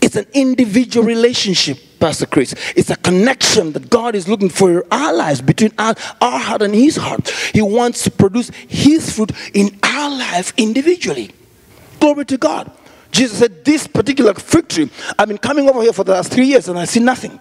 [0.00, 2.54] It's an individual relationship, Pastor Chris.
[2.76, 6.62] It's a connection that God is looking for in our lives between our, our heart
[6.62, 7.28] and His heart.
[7.52, 11.30] He wants to produce His fruit in our life individually.
[12.04, 12.70] Glory to God.
[13.12, 16.44] Jesus said, This particular fig tree, I've been coming over here for the last three
[16.44, 17.40] years and I see nothing.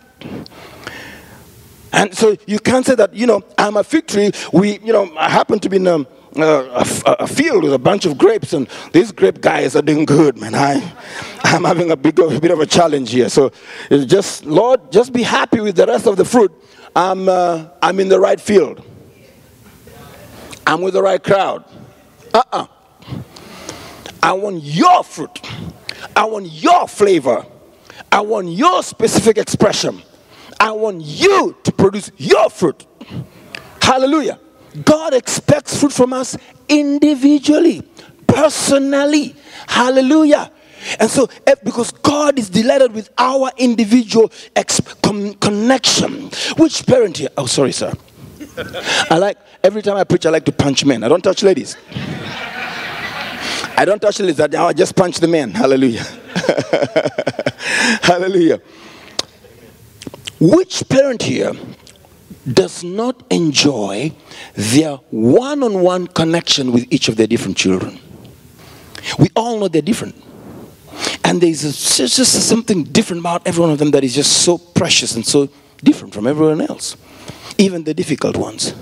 [1.91, 4.31] And so you can't say that, you know, I'm a fig tree.
[4.53, 6.05] We, you know, I happen to be in a,
[6.37, 10.37] a, a field with a bunch of grapes, and these grape guys are doing good,
[10.37, 10.55] man.
[10.55, 10.75] I,
[11.43, 13.27] I'm having a, big, a bit of a challenge here.
[13.27, 13.51] So
[13.91, 16.53] it's just, Lord, just be happy with the rest of the fruit.
[16.95, 18.81] I'm, uh, I'm in the right field.
[20.65, 21.65] I'm with the right crowd.
[22.33, 22.67] Uh uh
[24.23, 25.41] I want your fruit.
[26.15, 27.45] I want your flavor.
[28.09, 30.01] I want your specific expression.
[30.57, 32.87] I want you to produce your fruit.
[33.81, 34.39] Hallelujah.
[34.85, 36.37] God expects fruit from us
[36.69, 37.83] individually,
[38.25, 39.35] personally.
[39.67, 40.51] Hallelujah.
[41.01, 44.31] And so, eh, because God is delighted with our individual
[45.41, 46.29] connection.
[46.57, 47.29] Which parent here?
[47.37, 47.93] Oh, sorry, sir.
[49.09, 51.03] I like, every time I preach, I like to punch men.
[51.03, 51.75] I don't touch ladies.
[53.75, 54.39] I don't touch the ladies.
[54.39, 55.51] I just punch the man.
[55.51, 56.03] Hallelujah.
[58.03, 58.61] Hallelujah.
[60.39, 61.53] Which parent here
[62.51, 64.11] does not enjoy
[64.53, 67.99] their one on one connection with each of their different children?
[69.17, 70.15] We all know they're different.
[71.23, 71.61] And there's
[71.97, 75.49] just something different about every one of them that is just so precious and so
[75.83, 76.95] different from everyone else,
[77.57, 78.73] even the difficult ones.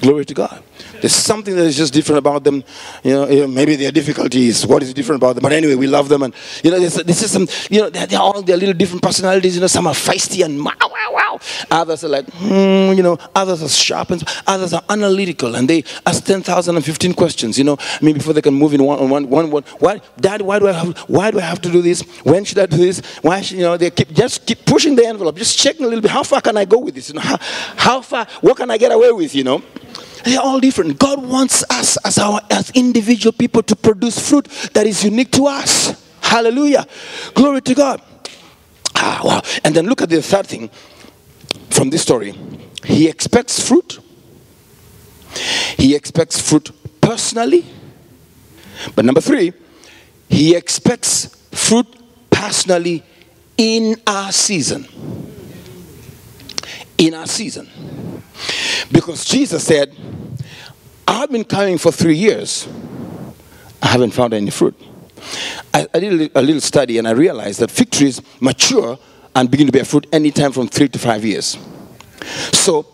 [0.00, 0.62] Glory to God.
[1.00, 2.64] There's something that is just different about them.
[3.02, 4.66] You know, maybe their difficulties.
[4.66, 5.42] What is different about them?
[5.42, 7.46] But anyway, we love them, and you know, this is some.
[7.70, 9.54] You know, they're, they're, all their little different personalities.
[9.54, 11.40] You know, some are feisty and wow, wow, wow.
[11.70, 15.84] Others are like, hmm, you know, others are sharp, and others are analytical, and they
[16.06, 17.58] ask 10,000 and 15 questions.
[17.58, 19.62] You know, I mean, before they can move in one on one, one, one.
[19.78, 20.42] Why, Dad?
[20.42, 20.98] Why do I have?
[21.08, 22.02] Why do I have to do this?
[22.24, 23.00] When should I do this?
[23.22, 23.40] Why?
[23.40, 26.10] Should, you know, they keep just keep pushing the envelope, just checking a little bit.
[26.10, 27.08] How far can I go with this?
[27.08, 27.38] You know, how,
[27.76, 28.26] how far?
[28.40, 29.34] What can I get away with?
[29.34, 29.62] You know.
[30.24, 30.98] They're all different.
[30.98, 35.46] God wants us as our as individual people to produce fruit that is unique to
[35.46, 36.04] us.
[36.20, 36.86] Hallelujah.
[37.34, 38.02] Glory to God.
[38.94, 39.42] Ah, wow.
[39.64, 40.70] And then look at the third thing
[41.70, 42.34] from this story.
[42.84, 44.00] He expects fruit.
[45.76, 47.64] He expects fruit personally.
[48.94, 49.52] But number three,
[50.28, 51.86] he expects fruit
[52.30, 53.02] personally
[53.56, 54.86] in our season.
[56.98, 57.68] In our season.
[58.92, 59.96] Because Jesus said,
[61.06, 62.68] I've been coming for three years.
[63.80, 64.74] I haven't found any fruit.
[65.72, 68.98] I, I did a little study and I realized that fig trees mature
[69.34, 71.56] and begin to bear fruit anytime from three to five years.
[72.52, 72.86] So,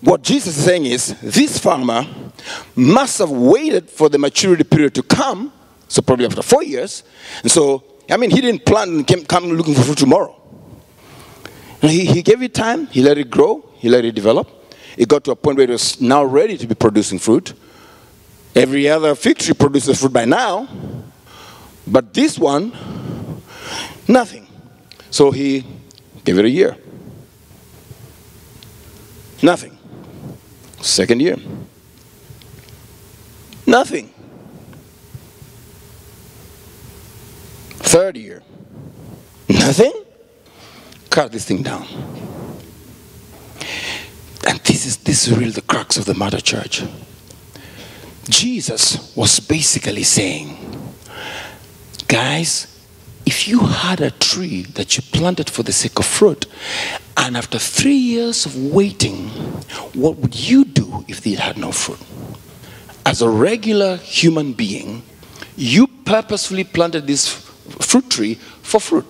[0.00, 2.06] what Jesus is saying is this farmer
[2.76, 5.52] must have waited for the maturity period to come,
[5.88, 7.04] so probably after four years.
[7.42, 10.43] And so, I mean, he didn't plant and came, come looking for fruit tomorrow.
[11.88, 14.48] He, he gave it time, he let it grow, he let it develop.
[14.96, 17.52] It got to a point where it was now ready to be producing fruit.
[18.54, 20.68] Every other fig tree produces fruit by now,
[21.86, 22.72] but this one,
[24.06, 24.46] nothing.
[25.10, 25.66] So he
[26.24, 26.76] gave it a year.
[29.42, 29.76] Nothing.
[30.80, 31.36] Second year.
[33.66, 34.12] Nothing.
[37.78, 38.42] Third year.
[39.48, 40.03] Nothing.
[41.14, 41.86] Cut this thing down.
[44.48, 46.82] And this is this is really the crux of the mother church.
[48.28, 50.56] Jesus was basically saying,
[52.08, 52.66] guys,
[53.24, 56.46] if you had a tree that you planted for the sake of fruit,
[57.16, 59.28] and after three years of waiting,
[59.94, 62.00] what would you do if it had no fruit?
[63.06, 65.04] As a regular human being,
[65.54, 69.06] you purposefully planted this fruit tree for fruit.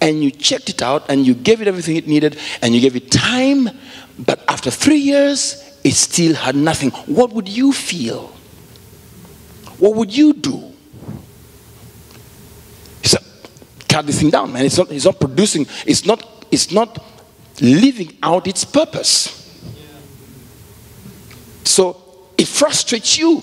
[0.00, 2.94] And you checked it out and you gave it everything it needed and you gave
[2.94, 3.68] it time,
[4.18, 6.90] but after three years, it still had nothing.
[7.06, 8.32] What would you feel?
[9.78, 10.72] What would you do?
[13.02, 13.22] He said,
[13.88, 14.64] cut this thing down, man.
[14.64, 17.04] It's not, it's not producing, it's not, it's not
[17.60, 19.34] living out its purpose.
[21.64, 23.42] So it frustrates you.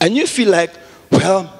[0.00, 0.72] And you feel like,
[1.10, 1.52] well,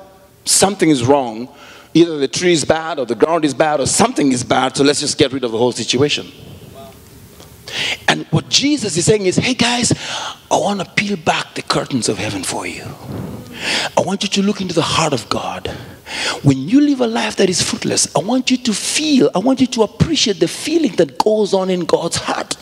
[0.44, 1.48] something is wrong.
[1.94, 4.84] Either the tree is bad or the ground is bad or something is bad, so
[4.84, 6.26] let's just get rid of the whole situation.
[8.06, 9.92] And what Jesus is saying is, hey guys,
[10.50, 12.84] I want to peel back the curtains of heaven for you.
[13.96, 15.68] I want you to look into the heart of God.
[16.42, 19.60] When you live a life that is fruitless, I want you to feel, I want
[19.60, 22.56] you to appreciate the feeling that goes on in God's heart.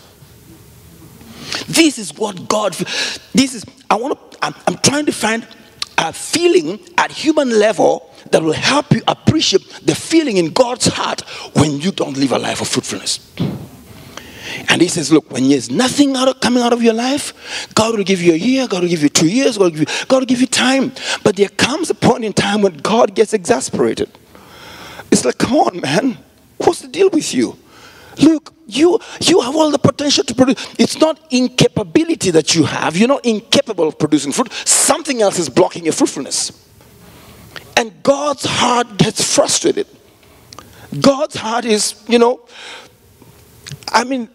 [1.69, 2.73] This is what God,
[3.35, 5.47] this is, I want to, I'm, I'm trying to find
[5.99, 11.23] a feeling at human level that will help you appreciate the feeling in God's heart
[11.55, 13.21] when you don't live a life of fruitfulness.
[14.69, 17.97] And he says, Look, when there's nothing out of, coming out of your life, God
[17.97, 20.07] will give you a year, God will give you two years, God will give you,
[20.09, 20.93] God will give you time.
[21.23, 24.11] But there comes a point in time when God gets exasperated.
[25.11, 26.19] It's like, come on, man.
[26.59, 27.57] What's the deal with you?
[28.19, 30.75] Look, you you have all the potential to produce.
[30.79, 32.97] It's not incapability that you have.
[32.97, 34.53] You're not incapable of producing fruit.
[34.65, 36.66] Something else is blocking your fruitfulness.
[37.77, 39.87] And God's heart gets frustrated.
[41.01, 42.41] God's heart is, you know,
[43.89, 44.29] I mean,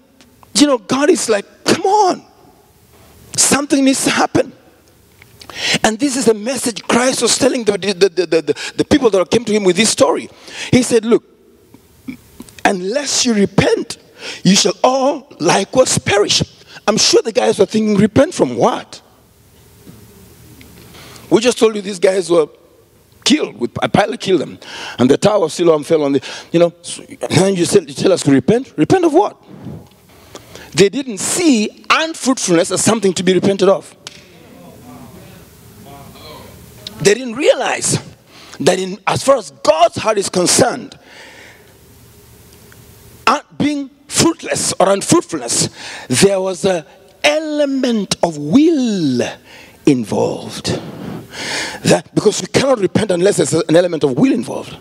[0.56, 2.24] you know, God is like, come on,
[3.36, 4.54] something needs to happen.
[5.84, 9.30] And this is the message Christ was telling the, the, the, the, the people that
[9.30, 10.30] came to him with this story.
[10.72, 11.24] He said, Look,
[12.64, 13.98] unless you repent,
[14.44, 16.44] you shall all likewise perish.
[16.88, 19.02] I'm sure the guys were thinking, repent from what?
[21.30, 22.48] We just told you these guys were
[23.32, 23.60] killed.
[23.60, 24.60] With, a Pilate killed them.
[25.00, 26.74] And the tower of Siloam fell on the, you know,
[27.30, 28.74] and you, you tell us to repent?
[28.78, 29.38] Repent of what?
[30.74, 33.96] They didn't see unfruitfulness as something to be repented of.
[37.02, 38.00] They didn't realize
[38.60, 40.98] that in, as far as God's heart is concerned,
[43.26, 45.70] uh, being fruitless or unfruitfulness,
[46.08, 46.86] there was an
[47.24, 49.22] element of will
[49.86, 50.80] involved.
[51.84, 54.78] That because you cannot repent unless there's an element of will involved.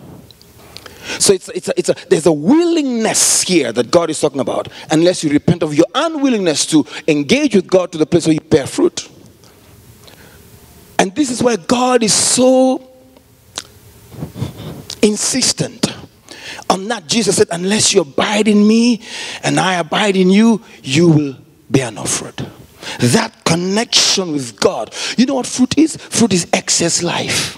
[1.18, 4.68] So it's, it's, a, it's a, there's a willingness here that God is talking about,
[4.90, 8.40] unless you repent of your unwillingness to engage with God to the place where you
[8.40, 9.08] bear fruit.
[10.98, 12.86] And this is why God is so
[15.02, 15.92] insistent
[16.68, 17.06] on that.
[17.06, 19.02] Jesus said, Unless you abide in me
[19.42, 21.36] and I abide in you, you will
[21.70, 22.40] bear no fruit.
[23.00, 24.94] That connection with God.
[25.16, 25.96] You know what fruit is?
[25.96, 27.56] Fruit is excess life.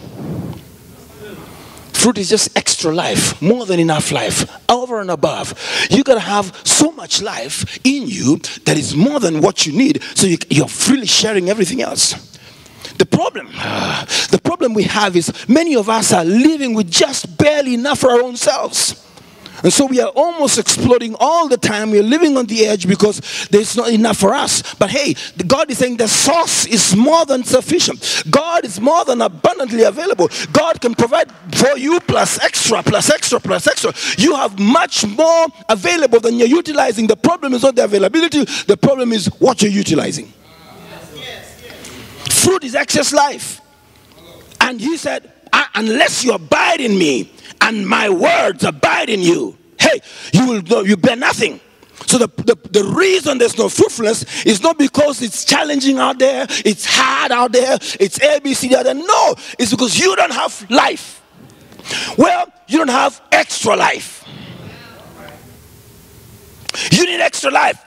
[2.03, 5.55] Fruit is just extra life, more than enough life, over and above.
[5.89, 10.03] You gotta have so much life in you that is more than what you need,
[10.17, 12.15] so you, you're freely sharing everything else.
[12.99, 17.75] The problem, the problem we have is many of us are living with just barely
[17.75, 18.95] enough for our own selves.
[19.63, 21.91] And so we are almost exploding all the time.
[21.91, 24.75] We're living on the edge because there's not enough for us.
[24.75, 25.15] But hey,
[25.47, 28.25] God is saying the source is more than sufficient.
[28.31, 30.29] God is more than abundantly available.
[30.53, 33.93] God can provide for you plus extra, plus extra, plus extra.
[34.19, 37.07] You have much more available than you're utilizing.
[37.07, 40.33] The problem is not the availability, the problem is what you're utilizing.
[42.31, 43.61] Fruit is excess life.
[44.61, 47.33] And he said, ah, Unless you abide in me,
[47.63, 50.01] and my words abide in you, hey,
[50.33, 51.61] you will you bear nothing.
[52.07, 56.47] So the, the, the, reason there's no fruitfulness is not because it's challenging out there,
[56.65, 58.95] it's hard out there, it's ABC out there.
[58.95, 61.23] No, it's because you don't have life.
[62.19, 64.25] Well, you don't have extra life.
[66.91, 67.83] You need extra life.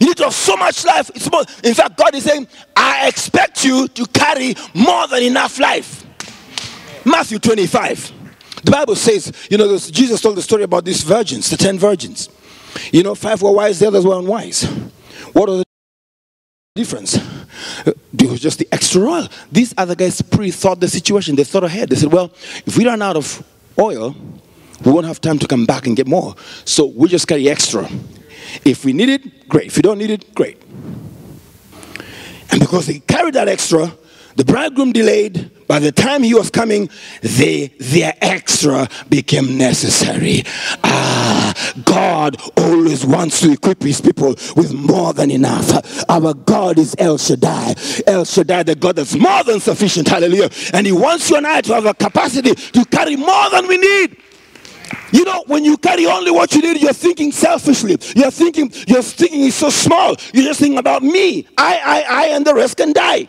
[0.00, 1.10] You need to have so much life.
[1.14, 5.58] It's more, in fact, God is saying, I expect you to carry more than enough
[5.60, 6.04] life.
[7.04, 8.19] Matthew 25.
[8.62, 12.28] The Bible says, you know, Jesus told the story about these virgins, the ten virgins.
[12.92, 14.64] You know, five were wise, the others were unwise.
[15.32, 15.64] What was the
[16.74, 17.18] difference?
[17.86, 19.28] It was just the extra oil.
[19.50, 21.88] These other guys pre thought the situation, they thought ahead.
[21.88, 22.32] They said, well,
[22.66, 23.42] if we run out of
[23.78, 24.14] oil,
[24.84, 26.34] we won't have time to come back and get more.
[26.64, 27.88] So we just carry extra.
[28.64, 29.66] If we need it, great.
[29.66, 30.60] If we don't need it, great.
[32.50, 33.92] And because they carried that extra,
[34.40, 35.50] the bridegroom delayed.
[35.66, 36.88] By the time he was coming,
[37.20, 40.44] they, their extra became necessary.
[40.82, 41.52] Ah,
[41.84, 46.08] God always wants to equip his people with more than enough.
[46.08, 47.74] Our God is El Shaddai.
[48.06, 50.08] El Shaddai, the God that's more than sufficient.
[50.08, 50.48] Hallelujah.
[50.72, 53.76] And he wants you and I to have a capacity to carry more than we
[53.76, 54.16] need.
[55.12, 57.98] You know, when you carry only what you need, you're thinking selfishly.
[58.16, 60.16] You're thinking, you're thinking it's so small.
[60.32, 61.46] You're just thinking about me.
[61.58, 63.28] I, I, I, and the rest can die.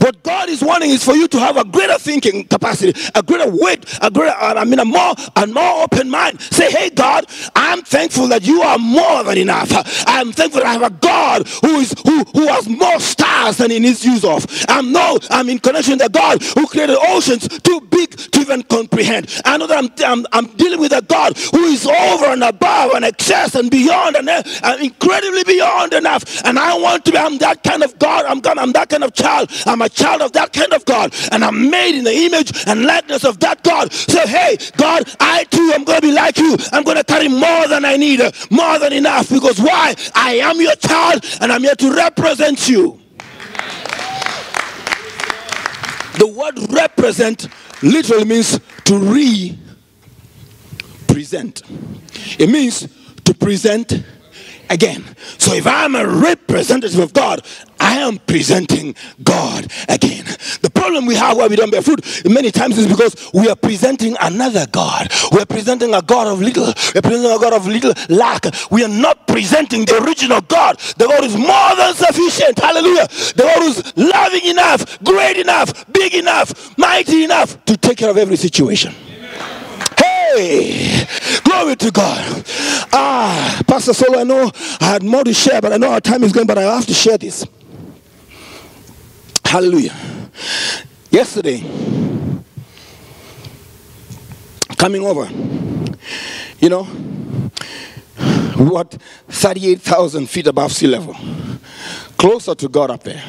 [0.00, 3.50] What God is wanting is for you to have a greater thinking capacity, a greater
[3.50, 6.40] weight, a greater, I mean, a more and more open mind.
[6.40, 9.70] Say, hey, God, I'm thankful that you are more than enough.
[10.06, 13.70] I'm thankful that I have a God who is who who has more stars than
[13.70, 14.46] he needs use of.
[14.68, 18.62] I'm no, I'm in connection with a God who created oceans too big to even
[18.64, 19.28] comprehend.
[19.44, 22.92] I know that I'm, I'm, I'm dealing with a God who is over and above
[22.92, 26.44] and excess and beyond and uh, incredibly beyond enough.
[26.44, 28.24] And I want to be, I'm that kind of God.
[28.26, 29.50] I'm, I'm that kind of child.
[29.66, 32.84] I'm a child of that kind of God, and I'm made in the image and
[32.84, 33.92] likeness of that God.
[33.92, 36.56] So, hey, God, I too am going to be like you.
[36.72, 38.20] I'm going to carry more than I need,
[38.50, 39.28] more than enough.
[39.30, 39.94] Because why?
[40.14, 43.00] I am your child, and I'm here to represent you.
[46.18, 47.48] The word represent
[47.82, 49.60] literally means to re-present.
[52.38, 52.88] It means
[53.24, 54.02] to present
[54.70, 55.04] again.
[55.38, 57.42] So if I'm a representative of God,
[57.78, 60.24] I am presenting God again.
[60.62, 63.56] The problem we have where we don't bear fruit many times is because we are
[63.56, 65.08] presenting another God.
[65.32, 66.72] We're presenting a God of little.
[66.94, 68.46] We're presenting a God of little lack.
[68.70, 70.78] We are not presenting the original God.
[70.96, 72.58] The God is more than sufficient.
[72.58, 73.06] Hallelujah.
[73.08, 78.16] The God is loving enough, great enough, big enough, mighty enough to take care of
[78.16, 78.94] every situation.
[80.36, 81.06] Hey,
[81.44, 82.44] glory to God.
[82.92, 84.50] Ah, Pastor Solo, I know
[84.82, 86.84] I had more to share, but I know our time is going, but I have
[86.84, 87.46] to share this.
[89.42, 89.94] Hallelujah.
[91.10, 91.60] Yesterday,
[94.76, 95.26] coming over,
[96.58, 96.84] you know,
[98.58, 98.92] what
[99.28, 101.16] 38,000 feet above sea level,
[102.18, 103.24] closer to God up there.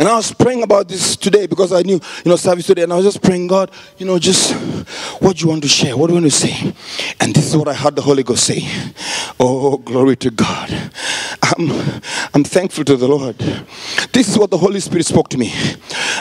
[0.02, 2.92] And I was praying about this today because I knew, you know, service today, and
[2.92, 4.52] I was just praying, God, you know, just
[5.22, 5.96] what do you want to share?
[5.96, 6.74] What do you want to say?
[7.20, 8.62] And this is what I heard the Holy Ghost say.
[9.38, 10.90] Oh, glory to God.
[11.40, 11.70] I'm,
[12.34, 13.38] I'm thankful to the Lord.
[14.12, 15.52] This is what the Holy Spirit spoke to me.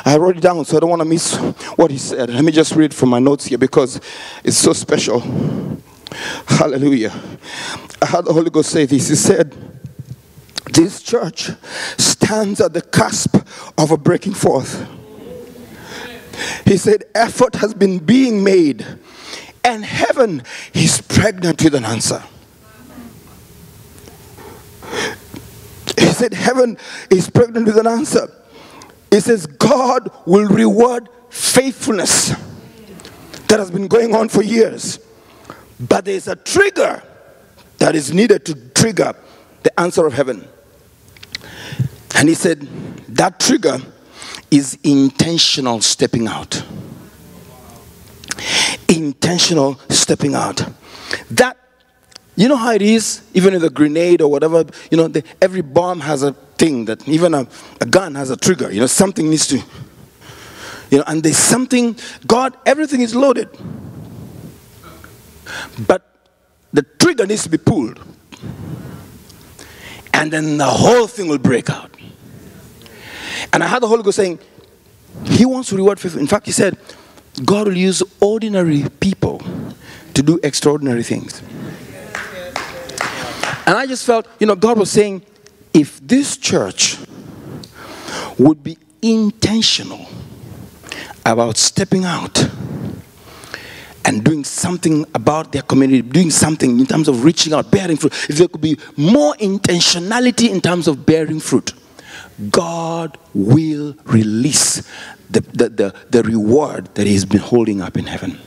[0.06, 1.36] I wrote it down so I don't want to miss
[1.76, 2.30] what He said.
[2.30, 4.00] Let me just read from my notes here because
[4.44, 5.22] it's so special.
[6.46, 7.20] Hallelujah.
[8.00, 9.08] I heard the Holy Ghost say this.
[9.08, 9.56] He said,
[10.72, 11.50] this church
[12.32, 13.36] stands at the cusp
[13.78, 14.88] of a breaking forth.
[16.66, 18.86] He said, effort has been being made,
[19.66, 20.42] and heaven
[20.74, 22.24] is pregnant with an answer.
[26.00, 26.78] He said, Heaven
[27.10, 28.32] is pregnant with an answer.
[29.10, 32.30] He says, God will reward faithfulness
[33.50, 35.00] that has been going on for years.
[35.82, 37.04] But there's a trigger
[37.80, 39.16] that is needed to trigger
[39.64, 40.48] the answer of heaven.
[42.16, 42.62] And he said,
[43.10, 43.80] that trigger
[44.50, 46.64] is intentional stepping out.
[48.88, 50.64] Intentional stepping out.
[51.32, 51.58] That,
[52.36, 55.62] you know how it is, even with a grenade or whatever, you know, the, every
[55.62, 57.48] bomb has a thing that, even a,
[57.80, 58.72] a gun has a trigger.
[58.72, 59.62] You know, something needs to,
[60.92, 61.96] You know, and there's something,
[62.28, 63.50] God, everything is loaded.
[65.88, 66.04] But
[66.74, 68.00] the trigger needs to be pulled.
[70.22, 71.90] And then the whole thing will break out.
[73.52, 74.38] And I had the Holy Ghost saying,
[75.26, 76.22] He wants to reward faithful.
[76.22, 76.78] In fact, He said,
[77.44, 79.42] God will use ordinary people
[80.14, 81.42] to do extraordinary things.
[83.66, 85.24] And I just felt, you know, God was saying,
[85.74, 86.98] if this church
[88.38, 90.06] would be intentional
[91.26, 92.48] about stepping out
[94.06, 98.14] and doing something about their community, doing something in terms of reaching out, bearing fruit,
[98.30, 101.74] if there could be more intentionality in terms of bearing fruit,
[102.50, 104.82] God will release
[105.30, 108.40] the, the, the, the reward that He's been holding up in heaven.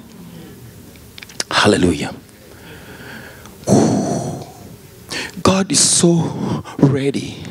[1.51, 2.15] Hallelujah.
[5.43, 7.45] God is so ready.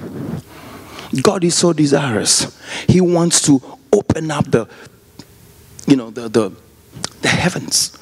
[1.21, 2.59] God is so desirous.
[2.87, 4.67] He wants to open up the,
[5.87, 6.51] you know, the, the,
[7.21, 7.97] the heavens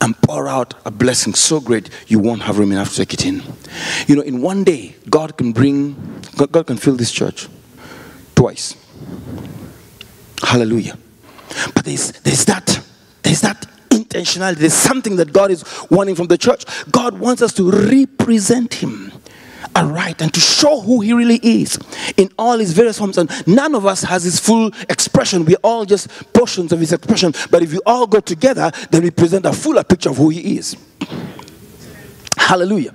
[0.00, 3.26] and pour out a blessing so great you won't have room enough to take it
[3.26, 3.42] in.
[4.06, 7.48] You know, in one day, God can bring, God, can fill this church
[8.34, 8.76] twice.
[10.42, 10.98] Hallelujah.
[11.74, 12.80] But there's, there's that,
[13.22, 14.56] there's that intentionality.
[14.56, 16.64] There's something that God is wanting from the church.
[16.90, 19.12] God wants us to represent Him
[19.76, 21.78] aright and to show who He really is
[22.16, 23.18] in all His various forms.
[23.18, 25.44] And none of us has His full expression.
[25.44, 27.32] We're all just portions of His expression.
[27.50, 30.56] But if we all go together, then we present a fuller picture of who He
[30.56, 30.76] is.
[32.36, 32.94] Hallelujah.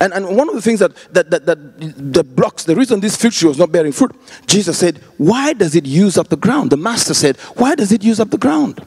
[0.00, 3.16] And, and one of the things that, that, that, that, that blocks the reason this
[3.16, 4.14] fig tree was not bearing fruit,
[4.46, 6.70] Jesus said, Why does it use up the ground?
[6.70, 8.84] The master said, Why does it use up the ground?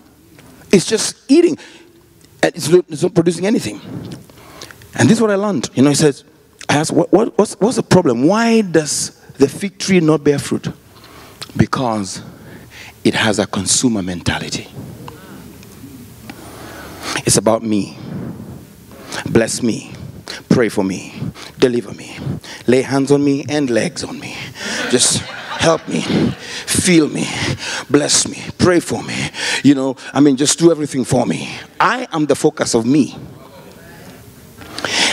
[0.71, 1.57] It's just eating,
[2.43, 3.81] and it's not, it's not producing anything.
[4.95, 5.69] And this is what I learned.
[5.75, 6.23] You know, he says,
[6.69, 8.27] I asked, what, what, what's, what's the problem?
[8.27, 10.67] Why does the fig tree not bear fruit?
[11.55, 12.21] Because
[13.03, 14.67] it has a consumer mentality.
[17.25, 17.97] It's about me.
[19.29, 19.91] Bless me.
[20.49, 21.13] Pray for me.
[21.57, 22.17] Deliver me.
[22.67, 24.35] Lay hands on me and legs on me.
[24.89, 26.01] Just help me.
[26.01, 27.25] Feel me.
[27.89, 28.43] Bless me.
[28.57, 29.29] Pray for me.
[29.63, 31.49] You know, I mean, just do everything for me.
[31.79, 33.15] I am the focus of me.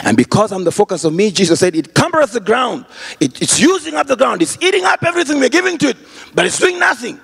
[0.04, 2.84] And because I'm the focus of me, Jesus said, it cumbereth the ground.
[3.20, 4.42] It, it's using up the ground.
[4.42, 5.96] It's eating up everything we're giving to it,
[6.34, 7.18] but it's doing nothing.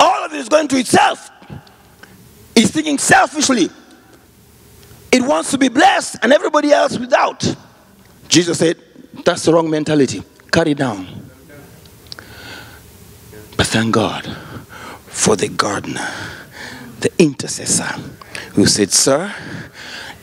[0.00, 1.30] All of it is going to itself.
[2.54, 3.70] It's thinking selfishly.
[5.12, 7.56] It wants to be blessed and everybody else without.
[8.28, 8.76] Jesus said,
[9.24, 10.22] that's the wrong mentality.
[10.50, 11.06] Cut it down.
[13.56, 14.26] But thank God
[15.06, 16.08] for the gardener,
[17.00, 18.00] the intercessor,
[18.52, 19.34] who said, Sir,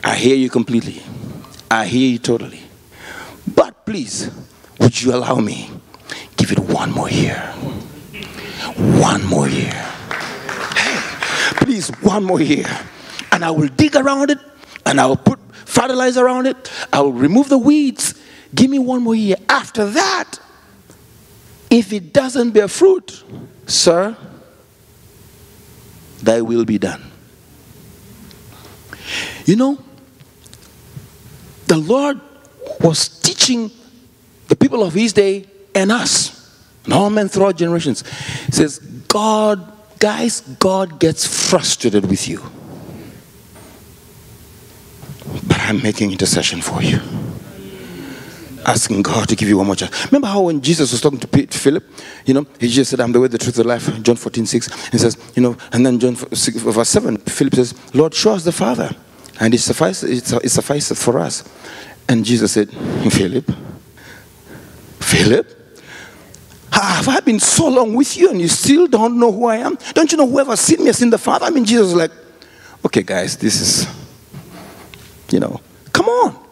[0.04, 1.02] I hear you completely.
[1.74, 2.60] I hear you totally.
[3.52, 4.30] But please,
[4.78, 5.70] would you allow me?
[6.36, 7.40] Give it one more year.
[8.76, 9.72] One more year.
[10.76, 11.00] Hey,
[11.56, 12.66] please, one more year.
[13.32, 14.38] And I will dig around it
[14.86, 16.70] and I will put fertilizer around it.
[16.92, 18.14] I will remove the weeds.
[18.54, 19.36] Give me one more year.
[19.48, 20.38] After that,
[21.70, 23.24] if it doesn't bear fruit,
[23.66, 24.16] sir,
[26.22, 27.02] thy will be done.
[29.44, 29.78] You know,
[31.66, 32.20] the Lord
[32.80, 33.70] was teaching
[34.48, 38.04] the people of his day and us, and all men throughout generations.
[38.46, 42.42] He says, God, guys, God gets frustrated with you.
[45.46, 47.00] But I'm making intercession for you.
[48.66, 50.06] Asking God to give you one more chance.
[50.06, 51.84] Remember how when Jesus was talking to Philip,
[52.24, 54.02] you know, he just said, I'm the way, the truth, the life.
[54.02, 54.90] John 14, 6.
[54.90, 58.44] He says, you know, and then John 6, verse 7, Philip says, Lord, show us
[58.44, 58.94] the Father.
[59.40, 61.42] And it suffices, it suffices for us.
[62.08, 63.50] And Jesus said, Philip,
[65.00, 65.64] Philip,
[66.70, 69.78] have I been so long with you and you still don't know who I am?
[69.92, 71.46] Don't you know whoever seen me has seen the Father?
[71.46, 72.10] I mean, Jesus was like,
[72.84, 73.86] okay, guys, this is,
[75.30, 75.60] you know,
[75.92, 76.44] come on.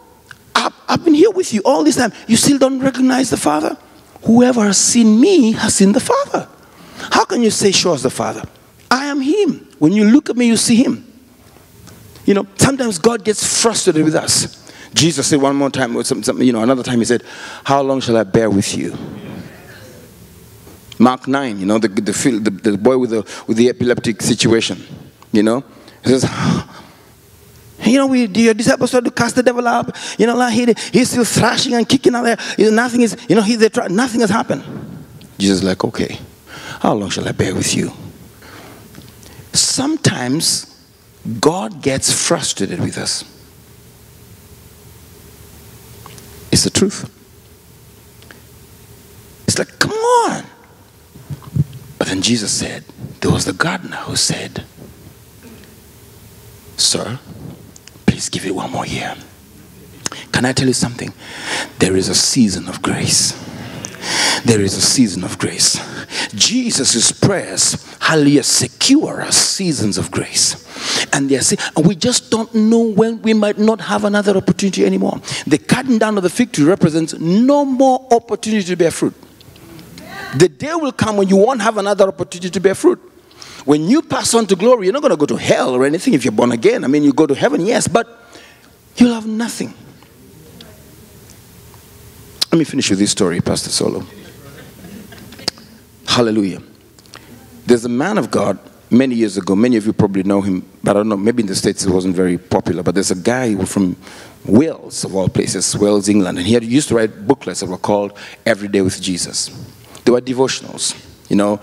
[0.55, 2.13] I've, I've been here with you all this time.
[2.27, 3.77] You still don't recognize the Father?
[4.23, 6.47] Whoever has seen me has seen the Father.
[7.11, 8.43] How can you say, show us the Father?
[8.89, 9.67] I am Him.
[9.79, 11.12] When you look at me, you see Him.
[12.25, 14.71] You know, sometimes God gets frustrated with us.
[14.93, 17.23] Jesus said one more time, or something." you know, another time he said,
[17.63, 18.95] How long shall I bear with you?
[20.99, 24.81] Mark 9, you know, the, the, the, the boy with the, with the epileptic situation,
[25.31, 25.63] you know,
[26.03, 26.23] he says,
[27.85, 29.95] you know, we, your disciples started to cast the devil out.
[30.17, 32.37] You know, like he, he's still thrashing and kicking out there.
[32.57, 34.63] You know, nothing is, you know, he, they try, nothing has happened.
[35.37, 36.19] Jesus is like, okay,
[36.79, 37.91] how long shall I bear with you?
[39.51, 40.72] Sometimes
[41.39, 43.23] God gets frustrated with us.
[46.51, 47.09] It's the truth.
[49.47, 50.43] It's like, come on.
[51.97, 52.83] But then Jesus said,
[53.21, 54.65] there was the gardener who said,
[56.75, 57.19] Sir,
[58.05, 59.15] please give it one more year.
[60.31, 61.13] Can I tell you something?
[61.79, 63.31] There is a season of grace.
[64.43, 65.79] There is a season of grace.
[66.35, 70.62] Jesus' prayers, hallelujah, secure us seasons of grace.
[71.11, 71.41] And they are
[71.75, 75.19] and we just don't know when we might not have another opportunity anymore.
[75.45, 79.13] The cutting down of the fig tree represents no more opportunity to bear fruit.
[80.37, 82.99] The day will come when you won't have another opportunity to bear fruit.
[83.65, 86.13] When you pass on to glory, you're not going to go to hell or anything
[86.13, 86.83] if you're born again.
[86.83, 88.07] I mean, you go to heaven, yes, but
[88.97, 89.73] you'll have nothing.
[92.51, 94.05] Let me finish with this story, Pastor Solo.
[96.07, 96.61] Hallelujah.
[97.65, 98.59] There's a man of God
[98.93, 99.55] many years ago.
[99.55, 101.17] Many of you probably know him, but I don't know.
[101.17, 102.83] Maybe in the States he wasn't very popular.
[102.83, 103.97] But there's a guy from
[104.45, 107.77] Wales, of all places, Wales, England, and he had used to write booklets that were
[107.77, 109.49] called Every Day with Jesus.
[110.05, 110.95] They were devotionals,
[111.29, 111.59] you know.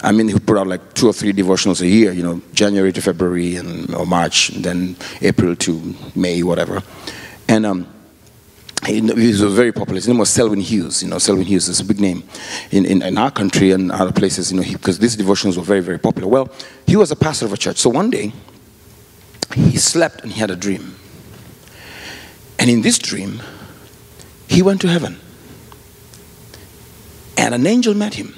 [0.00, 2.92] I mean, he put out like two or three devotionals a year, you know, January
[2.92, 6.82] to February and or March, and then April to May, whatever.
[7.48, 7.88] And um,
[8.88, 9.96] he, was very popular.
[9.96, 11.02] His name was Selwyn Hughes.
[11.02, 12.22] You know, Selwyn Hughes is a big name
[12.70, 15.80] in, in, in our country and other places, you know, because these devotions were very,
[15.80, 16.26] very popular.
[16.26, 16.50] Well,
[16.86, 17.76] he was a pastor of a church.
[17.76, 18.32] So one day,
[19.54, 20.94] he slept and he had a dream.
[22.58, 23.42] And in this dream,
[24.48, 25.18] he went to heaven.
[27.36, 28.34] And an angel met him.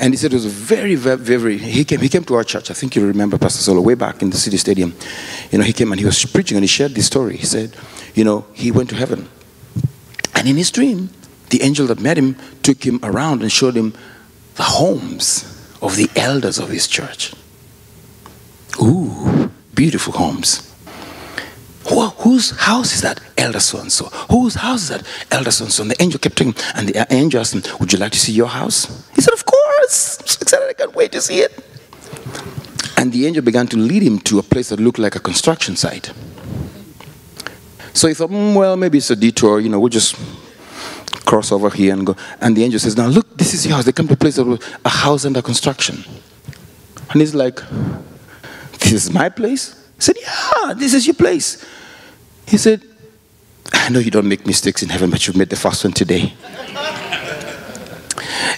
[0.00, 2.70] And he said it was very, very, very, he came, he came to our church.
[2.70, 4.94] I think you remember Pastor Solo way back in the city stadium.
[5.50, 7.36] You know, he came and he was preaching and he shared this story.
[7.36, 7.76] He said,
[8.14, 9.28] you know, he went to heaven.
[10.34, 11.10] And in his dream,
[11.50, 13.94] the angel that met him took him around and showed him
[14.54, 15.44] the homes
[15.80, 17.34] of the elders of his church.
[18.80, 20.68] Ooh, beautiful homes.
[21.88, 23.20] Who, whose house is that?
[23.36, 24.06] Elder so and so.
[24.30, 25.06] Whose house is that?
[25.30, 25.82] Elder so and so.
[25.82, 28.32] And the angel kept talking, and the angel asked him, Would you like to see
[28.32, 29.10] your house?
[29.14, 30.18] He said, Of course.
[30.20, 30.68] I'm so excited.
[30.68, 31.52] I can't wait to see it.
[32.96, 35.74] And the angel began to lead him to a place that looked like a construction
[35.76, 36.12] site.
[37.92, 40.16] So he thought, mm, well, maybe it's a detour, you know, we'll just
[41.24, 42.16] cross over here and go.
[42.40, 43.84] And the angel says, now look, this is your house.
[43.84, 46.04] They come to a place of a house under construction.
[47.10, 47.60] And he's like,
[48.80, 49.74] this is my place?
[49.96, 51.64] He said, yeah, this is your place.
[52.46, 52.82] He said,
[53.72, 56.32] I know you don't make mistakes in heaven, but you've made the first one today.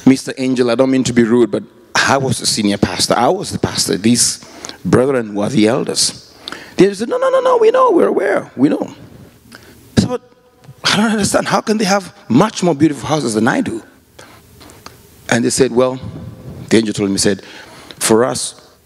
[0.05, 0.32] Mr.
[0.39, 1.62] Angel, I don't mean to be rude, but
[1.95, 3.14] I was the senior pastor.
[3.14, 3.97] I was the pastor.
[3.97, 4.45] These
[4.85, 6.35] brethren were the elders.
[6.76, 8.95] They said, no, no, no, no, we know, we're aware, we know.
[9.97, 10.22] But
[10.84, 11.49] I don't understand.
[11.49, 13.82] How can they have much more beautiful houses than I do?
[15.30, 15.99] And they said, Well,
[16.68, 17.45] the angel told me, said,
[17.99, 18.76] For us,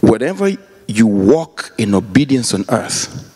[0.00, 0.50] whatever
[0.86, 3.28] you walk in obedience on earth,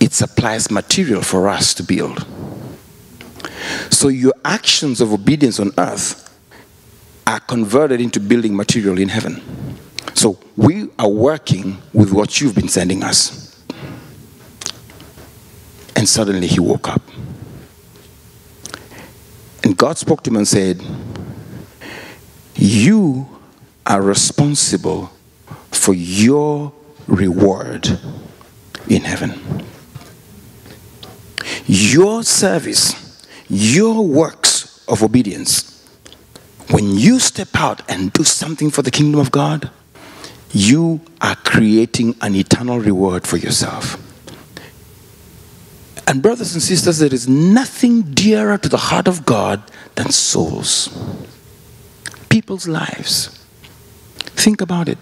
[0.00, 2.26] it supplies material for us to build.
[3.90, 6.20] So your actions of obedience on earth
[7.26, 9.42] are converted into building material in heaven.
[10.14, 13.43] So we are working with what you've been sending us.
[15.96, 17.02] And suddenly he woke up.
[19.62, 20.82] And God spoke to him and said,
[22.54, 23.28] You
[23.86, 25.10] are responsible
[25.70, 26.72] for your
[27.06, 27.98] reward
[28.88, 29.64] in heaven.
[31.66, 35.70] Your service, your works of obedience,
[36.70, 39.70] when you step out and do something for the kingdom of God,
[40.52, 43.98] you are creating an eternal reward for yourself.
[46.06, 49.62] And, brothers and sisters, there is nothing dearer to the heart of God
[49.94, 50.88] than souls,
[52.28, 53.44] people's lives.
[54.36, 54.98] Think about it.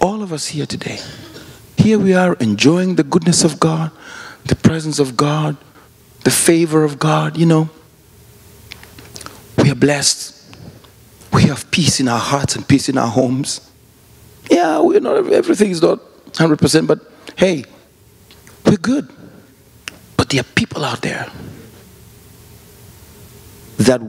[0.00, 0.98] All of us here today,
[1.78, 3.90] here we are enjoying the goodness of God,
[4.44, 5.56] the presence of God,
[6.24, 7.70] the favor of God, you know.
[9.58, 10.34] We are blessed.
[11.32, 13.70] We have peace in our hearts and peace in our homes.
[14.50, 15.98] Yeah, we're not everything is not
[16.32, 17.00] 100%, but
[17.36, 17.64] hey,
[18.64, 19.10] we're good.
[20.26, 21.30] But there are people out there
[23.78, 24.00] that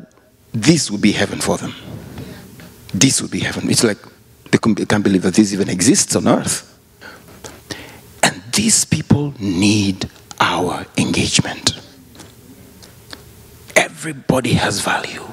[0.52, 1.76] this would be heaven for them.
[2.92, 3.70] This would be heaven.
[3.70, 4.00] It's like
[4.50, 6.76] they can't believe that this even exists on earth.
[8.24, 10.10] And these people need
[10.40, 11.80] our engagement.
[13.76, 15.24] Everybody has value.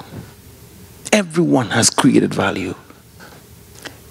[1.13, 2.75] Everyone has created value.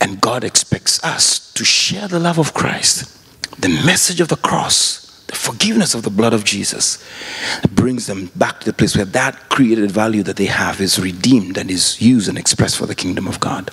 [0.02, 3.16] And God expects us to share the love of Christ,
[3.62, 5.03] the message of the cross
[5.34, 7.04] the forgiveness of the blood of Jesus
[7.72, 11.58] brings them back to the place where that created value that they have is redeemed
[11.58, 13.72] and is used and expressed for the kingdom of God.